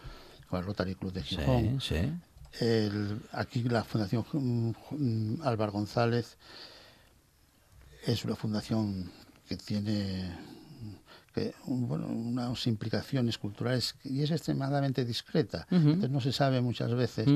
[0.47, 1.81] con el Rotary Club de Gijón.
[3.31, 4.23] aquí la Fundación
[5.43, 6.37] Álvaro González
[8.05, 9.11] es una fundación
[9.47, 10.37] que tiene
[11.31, 15.65] que, bueno, unas implicaciones culturales y es extremadamente discreta.
[15.69, 17.27] Entonces no se sabe muchas veces.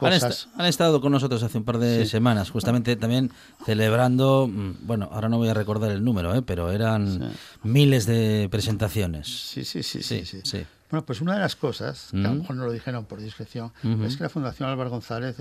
[0.00, 3.30] Han, estado con nosotros hace un par de semanas, justamente también
[3.64, 6.42] celebrando, mm, bueno, ahora no voy a recordar el número, ¿eh?
[6.42, 9.28] pero eran miles de presentaciones.
[9.28, 10.24] Sí, sí, sí, sí.
[10.24, 13.20] sí, Bueno, pues una de las cosas, que a lo mejor no lo dijeron por
[13.20, 13.72] discreción,
[14.04, 15.36] es que la Fundación Álvaro González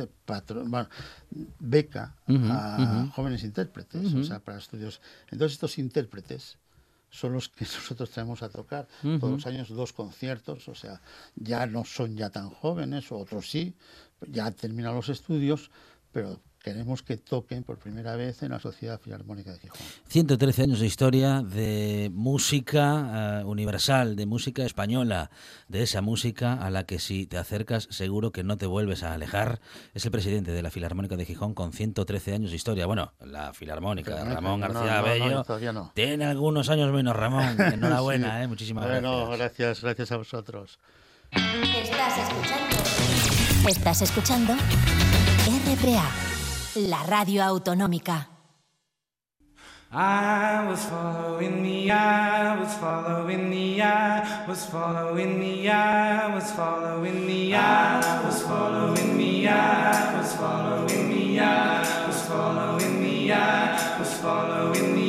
[1.60, 5.02] beca a jóvenes intérpretes, o sea, para estudios.
[5.32, 6.58] Entonces estos intérpretes
[7.12, 8.88] son los que nosotros tenemos a tocar.
[9.02, 11.02] Todos los años dos conciertos, o sea,
[11.36, 13.76] ya no son ya tan jóvenes, otros sí,
[14.28, 15.70] ya han terminado los estudios,
[16.12, 19.80] pero queremos que toquen por primera vez en la Sociedad Filarmónica de Gijón.
[20.08, 25.32] 113 años de historia de música eh, universal, de música española,
[25.68, 29.14] de esa música a la que si te acercas seguro que no te vuelves a
[29.14, 29.60] alejar.
[29.94, 32.86] Es el presidente de la Filarmónica de Gijón con 113 años de historia.
[32.86, 35.44] Bueno, la Filarmónica, Ramón García Bello.
[35.94, 37.56] tiene algunos años menos, Ramón.
[37.60, 39.82] Enhorabuena, eh, muchísimas bueno, gracias.
[39.82, 40.80] Gracias a vosotros.
[41.32, 43.70] Estás escuchando.
[43.70, 44.54] Estás escuchando
[45.44, 46.31] RPA
[46.76, 48.28] la radio autonómica.
[49.94, 57.28] I was following the eye, was following the eye, was following the eye, was following
[57.28, 64.14] the eye, was following the eye, was following the eye, was following the eye, was
[64.14, 65.01] following the eye.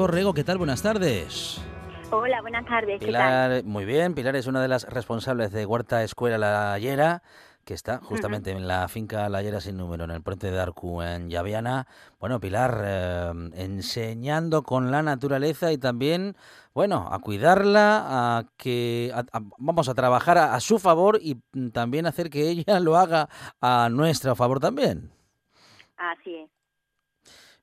[0.00, 0.56] Borrego, ¿qué tal?
[0.56, 1.62] Buenas tardes.
[2.10, 2.98] Hola, buenas tardes.
[3.00, 4.14] Pilar, muy bien.
[4.14, 7.22] Pilar es una de las responsables de Huerta Escuela La Yera,
[7.66, 11.02] que está justamente en la finca La Yera sin número, en el puente de Arcu,
[11.02, 11.86] en Llaviana.
[12.18, 16.34] Bueno, Pilar, eh, enseñando con la naturaleza y también,
[16.72, 19.12] bueno, a cuidarla, a que
[19.58, 21.34] vamos a trabajar a su favor y
[21.72, 23.28] también hacer que ella lo haga
[23.60, 25.12] a nuestro favor también.
[25.98, 26.59] Así es.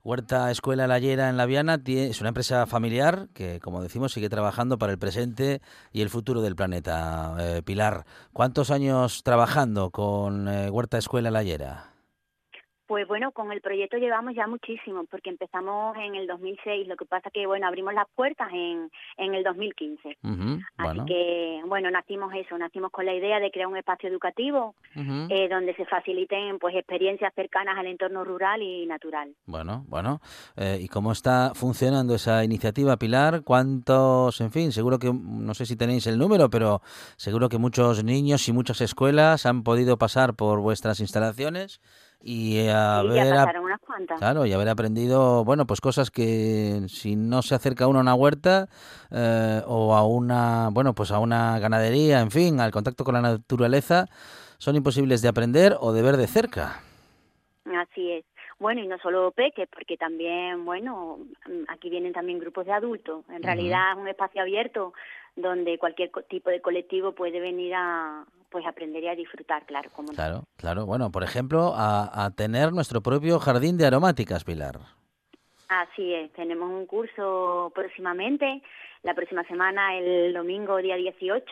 [0.07, 4.77] Huerta Escuela Layera en La Viana es una empresa familiar que, como decimos, sigue trabajando
[4.77, 7.35] para el presente y el futuro del planeta.
[7.37, 11.96] Eh, Pilar, ¿cuántos años trabajando con eh, Huerta Escuela Layera?
[12.87, 16.87] Pues bueno, con el proyecto llevamos ya muchísimo, porque empezamos en el 2006.
[16.87, 20.17] Lo que pasa que, bueno, abrimos las puertas en, en el 2015.
[20.23, 21.05] Ujú, Así bueno.
[21.05, 25.75] que, bueno, nacimos eso, nacimos con la idea de crear un espacio educativo eh, donde
[25.75, 29.35] se faciliten pues experiencias cercanas al entorno rural y natural.
[29.45, 30.21] Bueno, bueno.
[30.55, 33.43] Eh, ¿Y cómo está funcionando esa iniciativa, Pilar?
[33.43, 36.81] ¿Cuántos, en fin, seguro que, no sé si tenéis el número, pero
[37.17, 41.81] seguro que muchos niños y muchas escuelas han podido pasar por vuestras instalaciones
[42.21, 44.17] y haber, ya unas cuantas.
[44.19, 48.15] claro, y haber aprendido, bueno, pues cosas que si no se acerca uno a una
[48.15, 48.67] huerta
[49.11, 53.21] eh, o a una, bueno, pues a una ganadería, en fin, al contacto con la
[53.21, 54.05] naturaleza,
[54.57, 56.81] son imposibles de aprender o de ver de cerca.
[57.65, 58.25] Así es.
[58.59, 61.19] Bueno, y no solo peques, porque también, bueno,
[61.67, 63.23] aquí vienen también grupos de adultos.
[63.29, 64.93] En realidad es un espacio abierto
[65.37, 70.09] donde cualquier tipo de colectivo puede venir a pues aprender y a disfrutar, claro, como
[70.09, 70.15] no.
[70.15, 70.85] Claro, claro.
[70.85, 74.79] Bueno, por ejemplo, a, a tener nuestro propio jardín de aromáticas, Pilar.
[75.69, 78.61] Así es, tenemos un curso próximamente,
[79.03, 81.43] la próxima semana, el domingo día 18,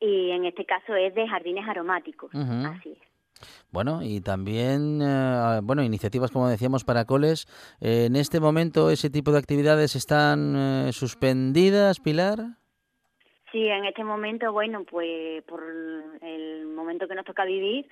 [0.00, 2.30] y en este caso es de jardines aromáticos.
[2.34, 3.12] Así es.
[3.70, 7.46] Bueno, y también, eh, bueno, iniciativas, como decíamos, para coles.
[7.80, 12.58] Eh, en este momento, ese tipo de actividades están eh, suspendidas, Pilar.
[13.52, 15.62] Sí, en este momento, bueno, pues por
[16.22, 17.86] el momento que nos toca vivir,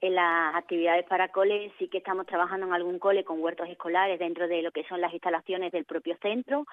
[0.00, 4.18] en las actividades para cole sí que estamos trabajando en algún cole con huertos escolares
[4.18, 6.66] dentro de lo que son las instalaciones del propio centro,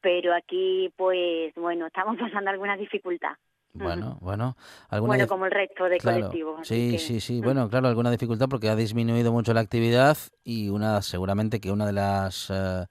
[0.00, 3.32] pero aquí, pues, bueno, estamos pasando alguna dificultad.
[3.74, 4.54] Bueno, bueno.
[4.90, 6.68] ¿Alguna Bueno, como el resto de Claro, colectivos.
[6.68, 7.40] Sí, que- sí, sí.
[7.40, 11.86] Bueno, claro, alguna dificultad porque ha disminuido mucho la actividad y una, seguramente que una
[11.86, 12.84] de las eh,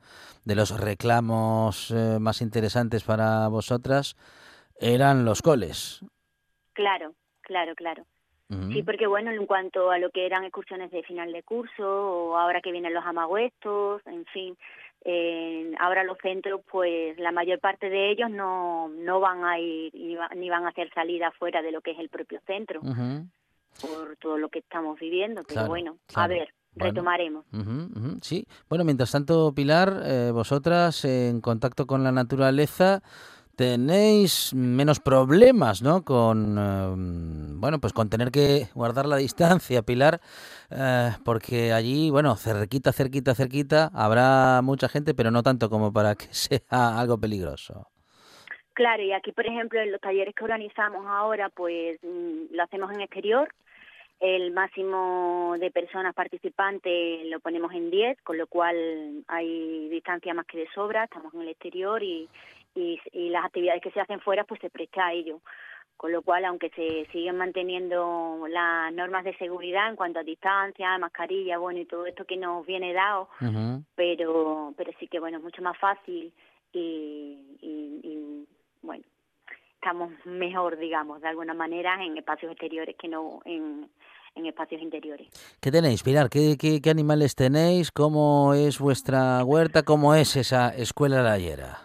[0.44, 4.16] de los reclamos eh, más interesantes para vosotras
[4.82, 6.04] eran los coles.
[6.74, 8.06] Claro, claro, claro.
[8.74, 12.38] Sí, porque bueno, en cuanto a lo que eran excursiones de final de curso, o
[12.38, 14.58] ahora que vienen los amagüestos, en fin,
[15.06, 19.96] eh, ahora los centros, pues la mayor parte de ellos no, no van a ir
[19.96, 22.82] ni, va- ni van a hacer salida fuera de lo que es el propio centro,
[23.82, 25.44] por todo lo que estamos viviendo.
[25.44, 26.26] Pero Claro, bueno, claro.
[26.26, 26.90] a ver, Bueno.
[26.90, 27.46] retomaremos.
[28.22, 33.02] Sí, bueno, mientras tanto, Pilar, eh, vosotras en contacto con la naturaleza
[33.62, 36.04] tenéis menos problemas, ¿no?
[36.04, 36.96] Con, eh,
[37.60, 40.20] bueno, pues con tener que guardar la distancia, Pilar,
[40.72, 46.16] eh, porque allí, bueno, cerquita, cerquita, cerquita, habrá mucha gente, pero no tanto como para
[46.16, 47.88] que sea algo peligroso.
[48.74, 52.92] Claro, y aquí, por ejemplo, en los talleres que organizamos ahora, pues mm, lo hacemos
[52.92, 53.48] en exterior.
[54.20, 60.48] El máximo de personas participantes lo ponemos en 10, con lo cual hay distancia más
[60.48, 62.28] que de sobra, estamos en el exterior y,
[62.76, 65.42] y, y las actividades que se hacen fuera pues se presta a ello.
[65.98, 70.98] Con lo cual, aunque se siguen manteniendo las normas de seguridad en cuanto a distancia,
[70.98, 73.30] mascarilla, bueno, y todo esto que nos viene dado,
[73.94, 76.34] pero pero sí que bueno es mucho más fácil
[76.74, 78.48] y, y, y,
[78.82, 79.04] bueno
[79.76, 83.88] estamos mejor digamos de alguna manera en espacios exteriores que no en,
[84.36, 85.28] en espacios interiores
[85.60, 86.30] ¿Qué tenéis, Pilar?
[86.30, 87.92] ¿Qué, qué, qué animales tenéis?
[87.92, 89.84] ¿Cómo es vuestra huerta?
[89.84, 91.80] ¿Cómo es esa escuela layera?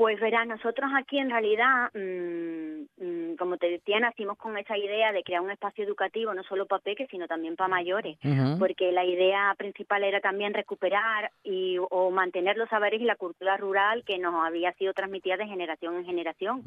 [0.00, 5.12] Pues verás nosotros aquí en realidad mm, mm, como te decía nacimos con esa idea
[5.12, 8.16] de crear un espacio educativo no solo para peques sino también para mayores
[8.58, 13.58] porque la idea principal era también recuperar y o mantener los saberes y la cultura
[13.58, 16.62] rural que nos había sido transmitida de generación en generación.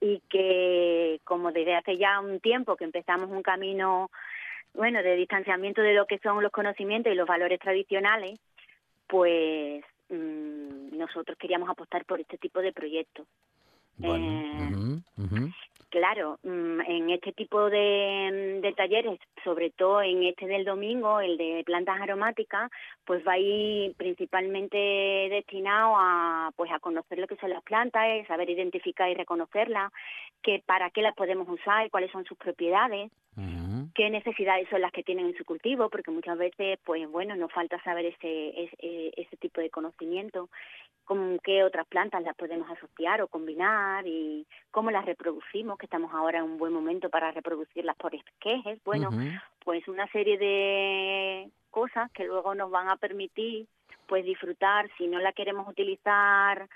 [0.00, 4.10] Y que como desde hace ya un tiempo que empezamos un camino
[4.72, 8.40] bueno de distanciamiento de lo que son los conocimientos y los valores tradicionales
[9.06, 13.26] pues mm, nosotros queríamos apostar por este tipo de proyectos.
[13.96, 15.50] Bueno, Eh.
[15.94, 21.36] Claro, mm, en este tipo de, de talleres, sobre todo en este del domingo, el
[21.36, 22.68] de plantas aromáticas,
[23.04, 28.02] pues va a ir principalmente destinado a pues a conocer lo que son las plantas,
[28.08, 29.92] eh, saber identificar y reconocerlas,
[30.42, 33.12] que para qué las podemos usar y cuáles son sus propiedades,
[33.94, 37.52] Qué necesidades son las que tienen en su cultivo, porque muchas veces, pues bueno, nos
[37.52, 40.48] falta saber ese, ese, ese tipo de conocimiento,
[41.04, 46.12] con qué otras plantas las podemos asociar o combinar y cómo las reproducimos, que estamos
[46.14, 48.82] ahora en un buen momento para reproducirlas por esquejes.
[48.84, 49.10] Bueno,
[49.64, 53.66] pues una serie de cosas que luego nos van a permitir
[54.06, 54.88] pues disfrutar.
[54.96, 56.68] Si no la queremos utilizar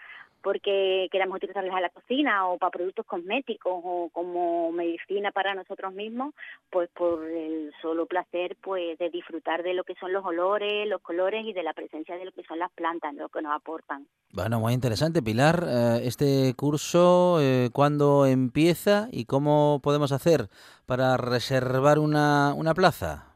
[0.42, 5.92] porque queramos utilizarlas en la cocina o para productos cosméticos o como medicina para nosotros
[5.92, 6.35] mismos,
[6.70, 11.00] pues por el solo placer pues de disfrutar de lo que son los olores, los
[11.02, 14.06] colores y de la presencia de lo que son las plantas, lo que nos aportan.
[14.33, 15.65] Bueno, muy interesante, Pilar.
[15.67, 20.48] Eh, este curso, eh, ¿cuándo empieza y cómo podemos hacer
[20.87, 23.35] para reservar una, una plaza?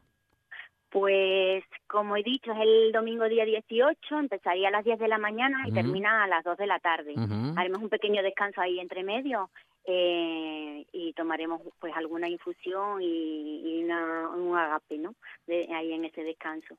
[0.89, 1.63] Pues,
[1.93, 5.59] como he dicho, es el domingo día 18, empezaría a las 10 de la mañana
[5.67, 7.13] y termina a las 2 de la tarde.
[7.55, 9.51] Haremos un pequeño descanso ahí entre medio
[9.85, 15.13] eh, y tomaremos pues alguna infusión y, y una- un agape, ¿no?
[15.45, 16.75] De, ahí en ese descanso.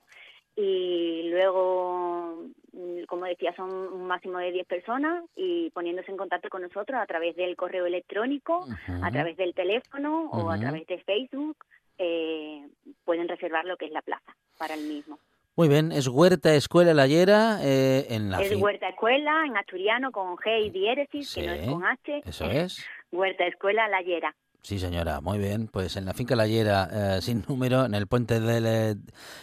[0.57, 6.49] Y luego, mm, como decía, son un máximo de 10 personas y poniéndose en contacto
[6.49, 8.65] con nosotros a través del correo electrónico,
[9.03, 11.57] a través del teléfono o a través de Facebook,
[11.99, 12.67] eh,
[13.05, 15.19] pueden reservar lo que es la plaza para el mismo.
[15.57, 20.37] Muy bien, es Huerta Escuela Layera eh, en la es Huerta Escuela, en asturiano, con
[20.37, 22.23] G y diéresis, que no es con H.
[22.27, 22.85] Eso es.
[23.13, 24.35] Huerta Escuela Layera.
[24.63, 25.69] Sí, señora, muy bien.
[25.69, 26.89] Pues en la finca Layera,
[27.19, 28.99] eh, sin número, en el puente del,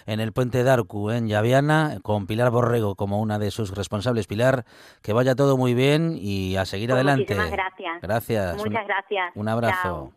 [0.07, 4.25] en el puente de Arcu, en Llaviana, con Pilar Borrego como una de sus responsables.
[4.27, 4.65] Pilar,
[5.03, 7.35] que vaya todo muy bien y a seguir Pues adelante.
[7.35, 8.01] Muchísimas gracias.
[8.01, 8.57] Gracias.
[8.57, 9.31] Muchas Un- gracias.
[9.35, 9.81] un abrazo.
[9.83, 10.13] Chao.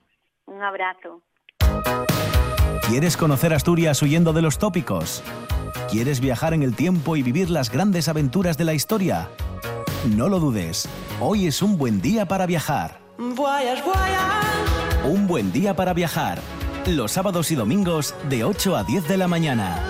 [0.46, 1.20] Un abrazo.
[2.88, 5.22] ¿Quieres conocer Asturias huyendo de los tópicos?
[5.90, 9.30] ¿Quieres viajar en el tiempo y vivir las grandes aventuras de la historia?
[10.14, 10.86] No lo dudes,
[11.18, 13.00] hoy es un buen día para viajar.
[13.16, 15.08] Voyage, voyage.
[15.08, 16.42] Un buen día para viajar.
[16.86, 19.82] Los sábados y domingos de 8 a 10 de la mañana.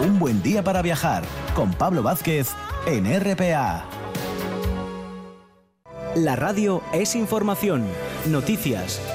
[0.00, 1.22] Un buen día para viajar
[1.54, 2.48] con Pablo Vázquez
[2.86, 3.84] en RPA.
[6.16, 7.84] La radio es información,
[8.26, 9.00] noticias,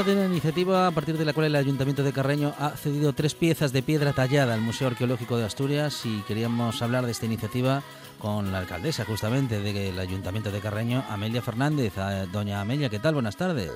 [0.00, 3.12] Ahora de una iniciativa a partir de la cual el Ayuntamiento de Carreño ha cedido
[3.12, 7.26] tres piezas de piedra tallada al Museo Arqueológico de Asturias y queríamos hablar de esta
[7.26, 7.82] iniciativa
[8.18, 11.98] con la alcaldesa justamente del Ayuntamiento de Carreño, Amelia Fernández.
[11.98, 13.12] Ah, Doña Amelia, ¿qué tal?
[13.12, 13.74] Buenas tardes.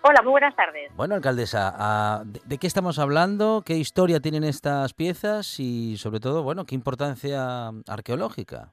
[0.00, 0.90] Hola, muy buenas tardes.
[0.96, 3.62] Bueno, alcaldesa, ah, ¿de, de qué estamos hablando?
[3.62, 5.60] ¿Qué historia tienen estas piezas?
[5.60, 8.72] Y sobre todo, bueno, ¿qué importancia arqueológica?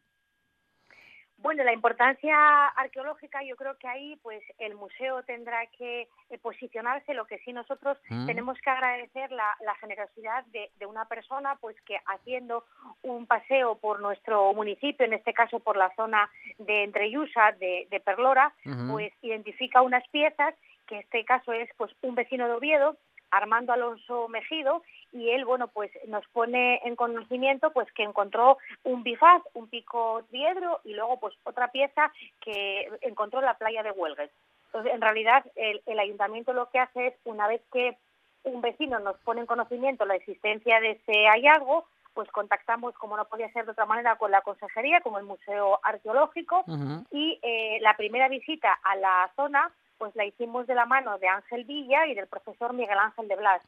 [1.43, 7.13] Bueno, la importancia arqueológica, yo creo que ahí pues el museo tendrá que eh, posicionarse,
[7.13, 8.25] lo que sí nosotros Mm.
[8.27, 12.63] tenemos que agradecer la, la generosidad de, de una persona pues que haciendo
[13.01, 16.29] un paseo por nuestro municipio, en este caso por la zona
[16.59, 18.53] de Entrellusa, de, de Perlora,
[18.89, 20.55] pues identifica unas piezas,
[20.87, 22.95] que en este caso es pues un vecino de Oviedo,
[23.37, 29.03] Armando Alonso Mejido, y él, bueno, pues nos pone en conocimiento pues que encontró un
[29.03, 32.11] bifaz, un pico triedro y luego pues otra pieza
[32.41, 34.31] que encontró en la playa de Huelgues.
[34.67, 37.95] Entonces, en realidad, el, el ayuntamiento lo que hace es, una vez que
[38.43, 43.25] un vecino nos pone en conocimiento la existencia de ese hallazgo, pues contactamos, como no
[43.25, 46.63] podía ser de otra manera, con la consejería, con el Museo Arqueológico,
[47.11, 49.71] y eh, la primera visita a la zona
[50.03, 53.37] pues la hicimos de la mano de Ángel Villa y del profesor Miguel Ángel de
[53.37, 53.61] Blas.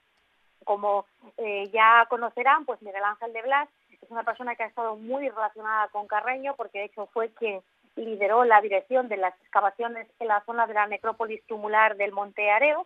[0.66, 1.06] Como
[1.38, 3.70] eh, ya conocerán, pues Miguel Ángel de Blas
[4.02, 7.62] es una persona que ha estado muy relacionada con Carreño porque de hecho fue quien
[7.96, 12.52] lideró la dirección de las excavaciones en la zona de la necrópolis tumular del Monte
[12.52, 12.86] Areo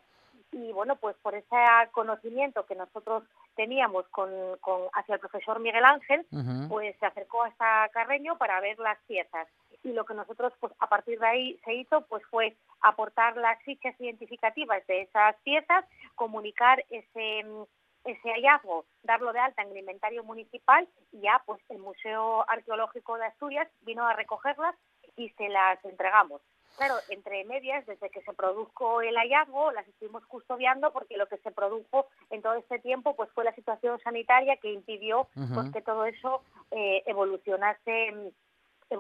[0.52, 1.56] y bueno, pues por ese
[1.92, 3.24] conocimiento que nosotros
[3.56, 4.30] teníamos con,
[4.94, 6.26] hacia el profesor Miguel Ángel,
[6.68, 9.48] pues se acercó hasta Carreño para ver las piezas.
[9.84, 13.62] Y lo que nosotros, pues a partir de ahí se hizo, pues fue aportar las
[13.64, 15.86] fichas identificativas de esas piezas,
[16.16, 17.46] comunicar ese
[18.06, 23.18] ese hallazgo, darlo de alta en el inventario municipal y ya pues el Museo Arqueológico
[23.18, 24.74] de Asturias vino a recogerlas
[25.18, 26.42] y se las entregamos.
[26.80, 31.36] Claro, entre medias, desde que se produjo el hallazgo, las estuvimos custodiando porque lo que
[31.40, 35.82] se produjo en todo este tiempo pues fue la situación sanitaria que impidió pues, que
[35.82, 38.32] todo eso eh, evolucionase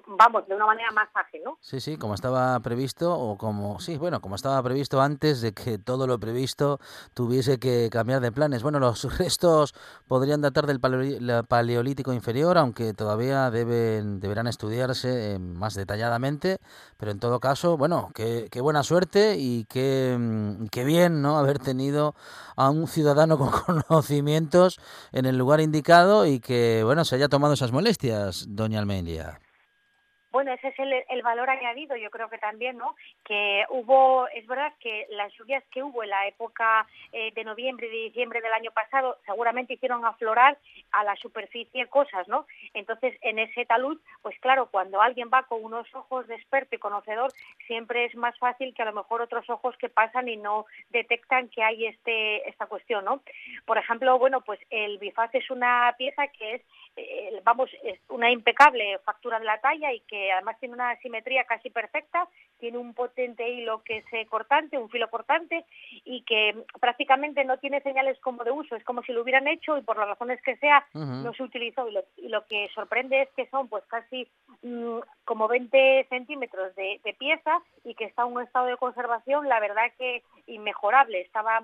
[0.07, 1.57] vamos, de una manera más ágil, ¿no?
[1.61, 5.77] Sí, sí, como estaba previsto, o como, sí, bueno, como estaba previsto antes de que
[5.79, 6.79] todo lo previsto
[7.13, 8.61] tuviese que cambiar de planes.
[8.63, 9.73] Bueno, los restos
[10.07, 16.57] podrían datar del paleolítico inferior, aunque todavía deben, deberán estudiarse eh, más detalladamente,
[16.97, 21.37] pero en todo caso, bueno, qué, qué buena suerte y qué, mm, qué bien, ¿no?,
[21.37, 22.15] haber tenido
[22.55, 23.49] a un ciudadano con
[23.87, 24.79] conocimientos
[25.11, 29.39] en el lugar indicado y que, bueno, se haya tomado esas molestias, doña Almelia.
[30.31, 32.95] Bueno, ese es el, valor añadido, yo creo que también, ¿no?
[33.25, 37.87] Que hubo, es verdad que las lluvias que hubo en la época eh, de noviembre
[37.87, 40.57] y de diciembre del año pasado seguramente hicieron aflorar
[40.91, 42.45] a la superficie cosas, ¿no?
[42.73, 46.79] Entonces, en ese talud, pues claro, cuando alguien va con unos ojos de experto y
[46.79, 47.31] conocedor,
[47.67, 51.49] siempre es más fácil que a lo mejor otros ojos que pasan y no detectan
[51.49, 53.21] que hay este esta cuestión, ¿no?
[53.65, 56.61] Por ejemplo, bueno, pues el bifaz es una pieza que es,
[56.95, 61.45] eh, vamos, es una impecable factura de la talla y que además tiene una simetría
[61.45, 62.27] casi perfecta,
[62.59, 65.65] tiene un potente hilo que es cortante, un filo cortante
[66.03, 69.77] y que prácticamente no tiene señales como de uso, es como si lo hubieran hecho
[69.77, 71.87] y por las razones que sea no se utilizó.
[72.17, 74.27] Y lo, que sorprende es que son pues casi
[74.61, 79.59] mm, como 20 centímetros de, pieza y que está en un estado de conservación la
[79.59, 81.63] verdad que inmejorable, estaba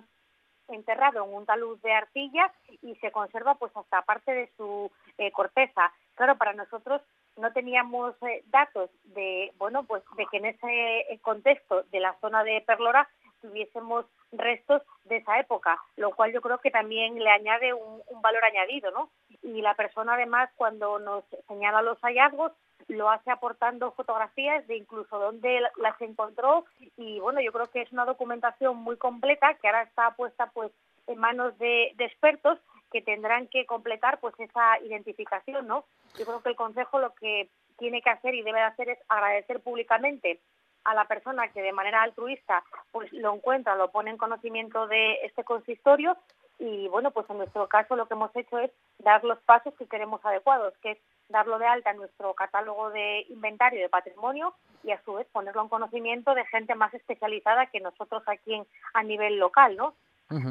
[0.68, 2.52] enterrado en un talud de arcilla
[2.82, 5.92] y se conserva pues hasta parte de su eh, corteza.
[6.16, 7.02] Claro, para nosotros
[7.38, 12.16] no teníamos eh, datos de, bueno, pues de que en ese eh, contexto de la
[12.22, 13.08] zona de Perlora
[13.42, 18.44] tuviésemos restos de esa época, lo cual yo creo que también le añade un, valor
[18.44, 19.12] añadido, ¿no?
[19.44, 22.54] Y la persona además cuando nos señala los hallazgos
[22.88, 26.66] lo hace aportando fotografías de incluso dónde las encontró
[26.98, 30.72] y bueno, yo creo que es una documentación muy completa que ahora está puesta pues
[31.08, 32.60] en manos de, de expertos
[32.92, 35.86] que tendrán que completar pues esa identificación, ¿no?
[36.18, 39.60] Yo creo que el Consejo lo que tiene que hacer y debe hacer es agradecer
[39.60, 40.40] públicamente
[40.84, 45.16] a la persona que de manera altruista pues lo encuentra, lo pone en conocimiento de
[45.24, 46.16] este consistorio
[46.60, 49.88] y bueno, pues en nuestro caso lo que hemos hecho es dar los pasos que
[49.88, 50.98] queremos adecuados, que es
[51.30, 54.54] darlo de alta en nuestro catálogo de inventario de patrimonio
[54.84, 58.62] y a su vez ponerlo en conocimiento de gente más especializada que nosotros aquí
[58.94, 59.96] a nivel local, ¿no?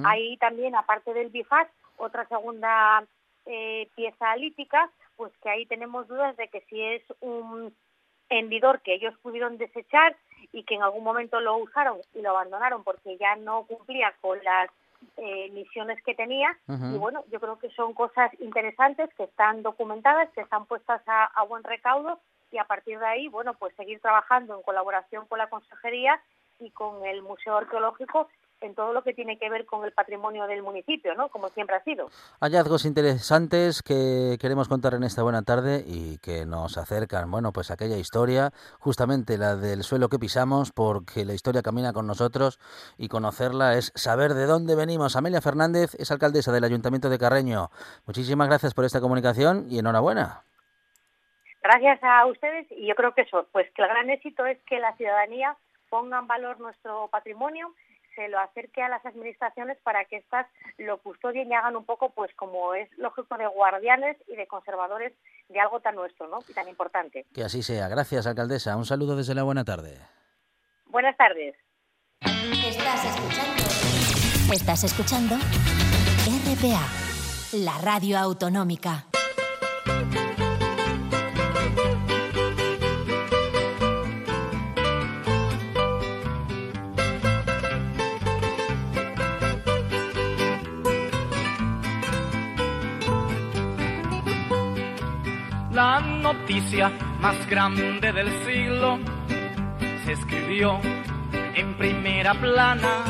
[0.05, 3.05] Ahí también, aparte del BIFAS, otra segunda
[3.44, 7.74] eh, pieza lítica, pues que ahí tenemos dudas de que si es un
[8.28, 10.16] hendidor que ellos pudieron desechar
[10.52, 14.42] y que en algún momento lo usaron y lo abandonaron porque ya no cumplía con
[14.44, 14.70] las
[15.16, 16.57] eh, misiones que tenía.
[16.68, 21.24] Y bueno yo creo que son cosas interesantes que están documentadas que están puestas a,
[21.24, 22.20] a, buen recaudo.
[22.50, 26.20] Y a partir de ahí bueno pues seguir trabajando en colaboración con la consejería
[26.61, 28.28] y con el museo arqueológico
[28.65, 31.29] en todo lo que tiene que ver con el patrimonio del municipio, ¿no?
[31.29, 32.09] Como siempre ha sido.
[32.41, 37.71] Hallazgos interesantes que queremos contar en esta buena tarde y que nos acercan, bueno, pues
[37.71, 42.59] aquella historia, justamente la del suelo que pisamos, porque la historia camina con nosotros
[42.99, 45.17] y conocerla es saber de dónde venimos.
[45.17, 47.71] Amelia Fernández es alcaldesa del Ayuntamiento de Carreño.
[48.07, 50.43] Muchísimas gracias por esta comunicación y enhorabuena.
[51.62, 54.79] Gracias a ustedes y yo creo que eso, pues que el gran éxito es que
[54.79, 55.57] la ciudadanía
[55.89, 57.73] ponga en valor nuestro patrimonio
[58.15, 60.47] se lo acerque a las administraciones para que éstas
[60.79, 65.12] lo custodien y hagan un poco, pues como es lógico, de guardianes y de conservadores
[65.49, 66.41] de algo tan nuestro, ¿no?
[66.49, 67.27] Y tan importante.
[67.35, 67.89] Que así sea.
[67.89, 68.77] Gracias, alcaldesa.
[68.77, 69.99] Un saludo desde la buena tarde.
[70.87, 71.55] Buenas tardes.
[72.21, 73.65] Estás escuchando.
[74.53, 75.35] Estás escuchando
[76.27, 76.87] RPA,
[77.53, 79.07] la radio autonómica.
[96.25, 98.99] Noticia más grande del siglo
[100.07, 100.81] se escribió
[101.55, 103.05] en primera plana.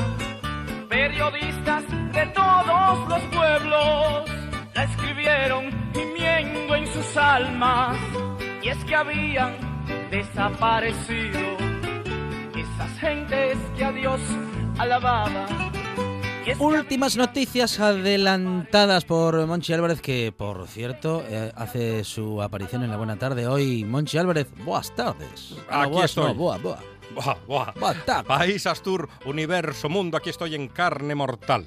[0.89, 4.31] Periodistas de todos los pueblos
[4.75, 7.97] la escribieron gimiendo en sus almas.
[8.61, 9.55] Y es que habían
[10.11, 11.41] desaparecido.
[12.57, 14.21] Esas gentes que a Dios
[14.77, 15.64] alababa.
[16.59, 22.97] Últimas noticias adelantadas por Monchi Álvarez, que por cierto eh, hace su aparición en la
[22.97, 23.82] Buena Tarde hoy.
[23.84, 25.55] Monchi Álvarez, buenas tardes.
[25.70, 26.24] Ah, Aquí buenas, estoy.
[26.26, 26.78] no, buah, buah.
[27.14, 27.72] Buah, buah.
[27.78, 28.24] Buenas.
[28.24, 31.64] País Astur, universo, mundo, aquí estoy en carne mortal.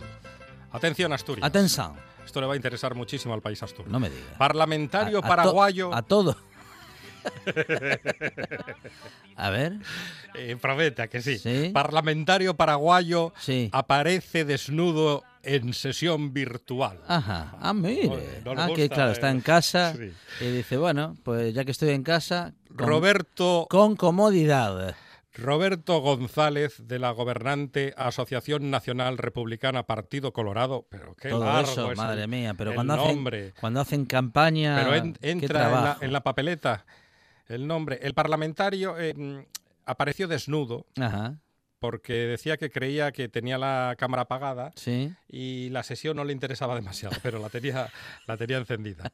[0.71, 1.45] Atención, Asturias.
[1.47, 1.93] Atención,
[2.25, 3.88] Esto le va a interesar muchísimo al país Astur.
[3.88, 4.36] no me digas.
[4.38, 5.93] Parlamentario A- a to- paraguayo.
[5.93, 6.36] A todo.
[9.36, 9.74] A ver,
[10.36, 11.38] Eh, promete, ¿a que sí?
[11.38, 11.70] Sí.
[11.74, 13.70] Parlamentario paraguayo sí.
[13.72, 16.99] aparece desnudo en sesión virtual.
[17.07, 18.09] Ajá, ah, mire.
[18.09, 19.32] Oye, no ah, que claro, está eh.
[19.32, 20.11] en casa Sí.
[20.41, 24.95] y dice, bueno, pues ya que estoy en casa, con, Roberto, con comodidad.
[25.36, 30.88] Roberto González de la gobernante Asociación Nacional Republicana Partido Colorado.
[30.89, 34.76] Pero qué Todo largo eso, es madre el- mía, pero cuando hacen, cuando hacen campaña,
[34.80, 36.86] Pero en- qué entra en la, en la papeleta
[37.48, 38.00] el nombre.
[38.02, 39.39] El parlamentario eh, mm,
[39.86, 41.39] apareció desnudo Ajá,
[41.80, 45.14] porque decía que creía que tenía la cámara apagada sí.
[45.28, 47.89] y la sesión no le interesaba demasiado, pero la tenía,
[48.26, 49.12] la tenía encendida.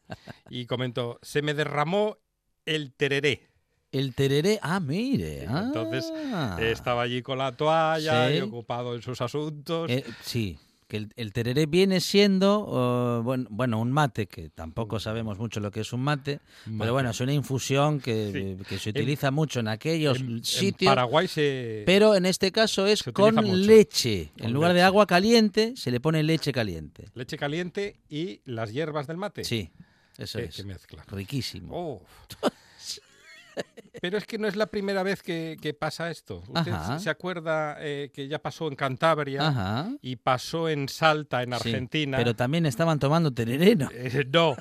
[0.50, 2.18] Y comentó, se me derramó
[2.66, 3.50] el tereré.
[3.92, 5.44] El tereré, ah, mire.
[5.44, 6.58] Entonces, ah.
[6.60, 8.38] Estaba allí con la toalla Sí.
[8.38, 9.88] y ocupado en sus asuntos.
[9.92, 10.58] Eh, sí,
[10.88, 15.60] que el, el tereré viene siendo, oh, bueno, bueno, un mate, que tampoco sabemos mucho
[15.60, 16.78] lo que es un mate, Mate.
[16.80, 20.90] pero bueno, es una infusión que, que se utiliza mucho en aquellos en, en sitios.
[20.90, 21.84] Paraguay se...
[21.86, 23.56] Pero en este caso es con mucho.
[23.56, 24.32] leche.
[24.38, 27.06] Con en lugar de agua caliente, se le pone leche caliente.
[27.16, 29.44] Leche caliente y las hierbas del mate.
[29.44, 29.72] Sí,
[30.18, 30.56] eso Qué, es.
[30.56, 31.04] qué mezcla.
[31.08, 31.70] Riquísimo.
[31.76, 32.02] Oh.
[34.02, 36.44] Pero es que no es la primera vez que, que pasa esto.
[36.48, 37.00] ¿Usted Ajá.
[37.00, 39.90] se acuerda eh, que ya pasó en Cantabria Ajá.
[40.02, 41.56] y pasó en Salta, en sí.
[41.56, 42.18] Argentina?
[42.18, 43.90] Pero también estaban tomando tereré, ¿no?
[43.94, 44.56] Eh, no,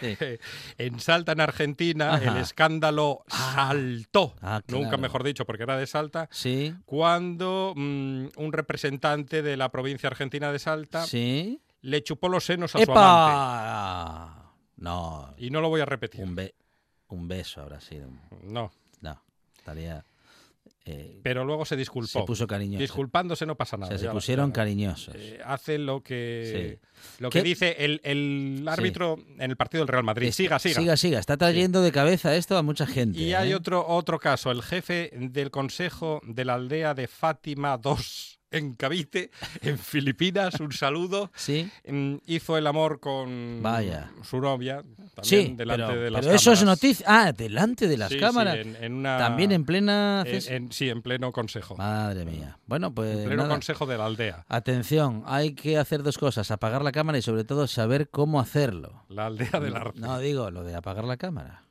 [0.00, 0.16] Sí.
[0.78, 2.32] en Salta, en Argentina, Ajá.
[2.32, 8.52] el escándalo saltó, Ah, nunca mejor dicho, porque era de Salta, Sí, cuando mm, un
[8.52, 11.04] representante de la provincia argentina de Salta
[11.82, 13.32] le chupó los senos a su amante.
[13.32, 14.36] ¡Epa!
[14.76, 16.22] No, Y no lo voy a repetir.
[16.22, 16.54] un, be-
[17.10, 18.08] un beso habrá sido.
[18.44, 19.22] No, No,
[19.56, 20.04] estaría...
[20.84, 22.06] eh, pero luego se disculpó.
[22.08, 22.80] se puso cariñoso.
[22.80, 23.90] Disculpándose no pasa O nada.
[23.96, 25.14] sea, se pusieron cariñosos.
[25.16, 26.78] eh, hace lo que
[27.18, 27.38] lo ¿Qué?
[27.38, 30.32] que dice el, el árbitro en el partido del Real Madrid.
[30.32, 30.80] Siga, siga.
[30.80, 31.18] Siga, siga.
[31.18, 33.18] Está trayendo de cabeza esto a mucha gente.
[33.18, 33.54] Y hay ¿eh?
[33.54, 37.94] otro, otro caso, el jefe del consejo de la aldea de Fátima II
[38.50, 39.30] en Cavite,
[39.62, 44.10] en Filipinas, un saludo, Sí, mm, hizo el amor con Vaya.
[44.22, 44.82] su novia,
[45.14, 47.06] también sí, delante pero, de las pero eso es noticia.
[47.08, 48.56] Ah, delante de las Sí, sí, cámaras.
[48.56, 50.24] en, en una- También en plena...
[50.26, 51.76] en- sí, en pleno consejo.
[51.76, 52.58] Madre mía.
[52.66, 53.54] Bueno, pues en pleno nada.
[53.54, 54.44] consejo de la aldea.
[54.48, 59.04] Atención, hay que hacer dos cosas, apagar la cámara y sobre todo saber cómo hacerlo.
[59.08, 60.00] La aldea del arte.
[60.00, 61.62] No digo lo de apagar la cámara.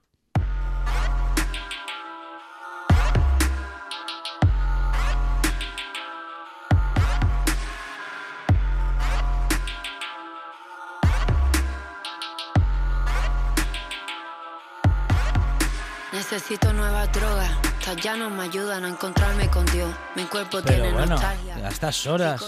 [16.31, 17.57] Necesito nueva droga.
[17.79, 19.89] Estas ya no me ayudan a encontrarme con Dios.
[20.15, 21.55] Mi cuerpo Pero tiene bueno, nostalgia.
[21.55, 22.43] a estas horas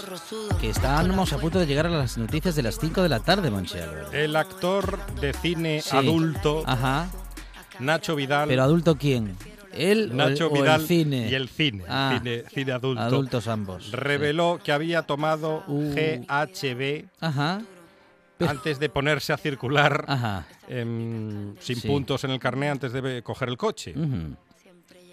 [0.60, 3.48] que estábamos a punto de llegar a las noticias de las 5 de la tarde,
[3.48, 3.72] Álvarez.
[4.12, 5.96] El actor de cine Sí.
[5.96, 7.08] adulto, Ajá.
[7.80, 8.48] Nacho Vidal.
[8.48, 9.36] ¿Pero adulto quién?
[9.72, 11.28] ¿Él o el- Nacho o el, Vidal cine?
[11.28, 13.02] y el cine, Ah, cine, cine adulto.
[13.02, 13.86] Adultos ambos.
[13.86, 13.90] sí.
[13.92, 15.92] reveló que había tomado Uh.
[15.92, 17.62] GHB Ajá.
[18.48, 20.46] Antes de ponerse a circular Ajá.
[20.68, 21.88] em, sin Sí.
[21.88, 23.94] puntos en el carné antes de coger el coche.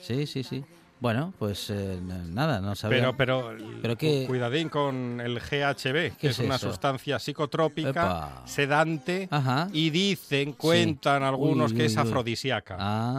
[0.01, 0.63] Sí, sí, sí.
[1.02, 3.00] Bueno, pues eh, nada, no sabía.
[3.16, 6.68] Pero, pero, Pero qué- cuidadín con el GHB, ¿Qué que es es una eso?
[6.70, 8.43] sustancia psicotrópica, Epa.
[8.45, 9.70] sedante, Ajá.
[9.72, 12.02] y dicen, cuentan algunos Uy, que uy, es uy.
[12.02, 12.76] afrodisíaca.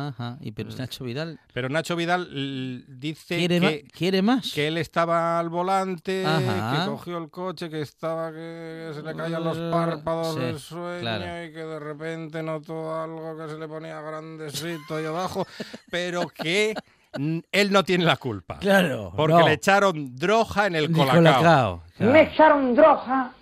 [0.08, 0.36] Ajá.
[0.42, 4.52] Y pero Nacho Vidal Pero Nacho Vidal dice quiere, que, ma- quiere más.
[4.52, 6.84] que él estaba al volante, Ajá.
[6.84, 11.00] que cogió el coche, que estaba que se le caían los párpados Sí, del sueño
[11.00, 11.24] claro.
[11.46, 15.46] y que de repente notó algo que se le ponía grandecito ahí abajo,
[15.90, 18.58] pero que mm, él no tiene la culpa.
[18.58, 19.12] Claro.
[19.16, 19.46] Porque no.
[19.46, 21.14] le echaron droga en el colacao.
[21.16, 22.12] colacao, claro.
[22.12, 23.32] Me echaron droga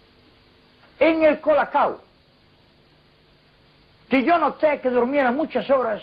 [0.98, 2.00] en el colacao.
[4.08, 6.02] Que yo noté que durmiera muchas horas.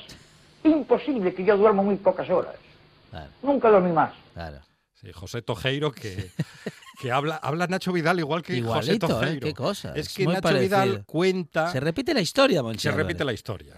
[0.63, 2.55] Imposible que yo duermo muy pocas horas.
[3.09, 4.11] Claro, Nunca dormí más.
[4.33, 4.59] claro.
[4.93, 6.31] Sí, José Tojeiro que,
[7.01, 9.19] que habla, habla Nacho Vidal igual que Igualito, José ¿eh?
[9.19, 9.47] Tojeiro.
[9.47, 9.91] Qué cosa.
[9.93, 10.81] Es es que muy Nacho parecido.
[10.83, 11.71] Vidal cuenta...
[11.71, 13.75] Se repite la historia, Monchi Se repite la historia.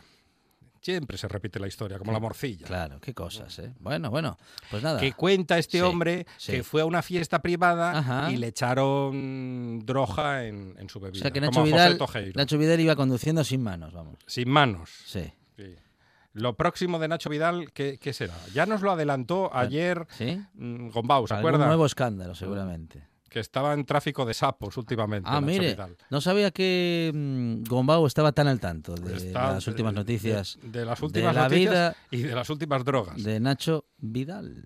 [0.88, 2.66] Siempre se repite la historia, como la morcilla.
[2.66, 3.74] Claro, qué cosas, ¿eh?
[3.82, 4.38] Bueno, bueno,
[4.72, 5.00] pues nada.
[5.02, 6.54] Que cuenta este Sí, hombre sí.
[6.54, 8.32] que fue a una fiesta privada Ajá.
[8.32, 11.22] y le echaron droga en, en su o bebida.
[11.24, 12.00] sea que Nacho Vidal.
[12.36, 14.16] Nacho Vidal iba conduciendo sin manos, vamos.
[14.26, 14.90] Sin manos.
[15.06, 15.30] Sí.
[15.58, 15.76] Sí.
[16.32, 18.36] Lo próximo de Nacho Vidal, ¿qué, qué será?
[18.54, 20.40] Ya nos lo adelantó ayer ¿Sí?
[20.54, 21.66] mm, Gombau, ¿se acuerda?
[21.68, 23.04] nuevo escándalo, seguramente.
[23.30, 25.30] Que estaba en tráfico de sapos últimamente.
[25.32, 25.76] Ah, mire,
[26.10, 30.58] no sabía que mm, Gombau estaba tan al tanto de Está las últimas de- noticias
[30.64, 33.22] De, de las últimas la noticias vida y de las últimas drogas.
[33.22, 34.64] de Nacho Vidal.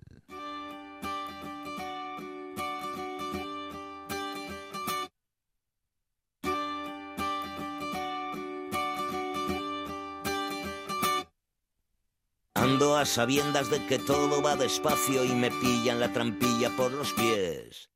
[12.54, 17.12] Ando a sabiendas de que todo va despacio y me pillan la trampilla por los
[17.12, 17.90] pies.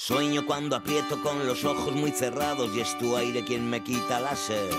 [0.00, 4.20] Sueño cuando aprieto con los ojos muy cerrados y es tu aire quien me quita
[4.20, 4.70] la sed.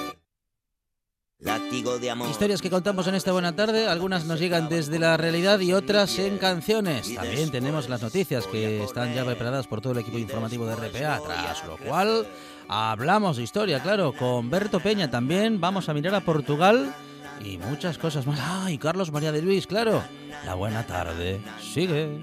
[1.39, 2.29] Látigo de amor.
[2.29, 6.17] Historias que contamos en esta buena tarde, algunas nos llegan desde la realidad y otras
[6.19, 7.13] en canciones.
[7.13, 11.19] También tenemos las noticias que están ya preparadas por todo el equipo informativo de RPA,
[11.19, 12.25] tras lo cual
[12.69, 16.95] hablamos de historia, claro, con Berto Peña también, vamos a mirar a Portugal
[17.43, 18.39] y muchas cosas más.
[18.41, 20.01] ¡Ay, Carlos María de Luis, claro!
[20.45, 22.21] La buena tarde sigue.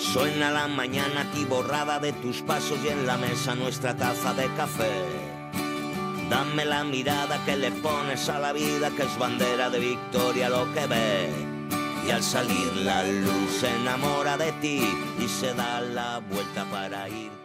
[0.00, 4.90] Suena la mañana atiborrada de tus pasos y en la mesa nuestra taza de café.
[6.30, 10.72] Dame la mirada que le pones a la vida, que es bandera de victoria lo
[10.72, 11.28] que ve.
[12.06, 14.82] Y al salir la luz se enamora de ti
[15.18, 17.39] y se da la vuelta para ir.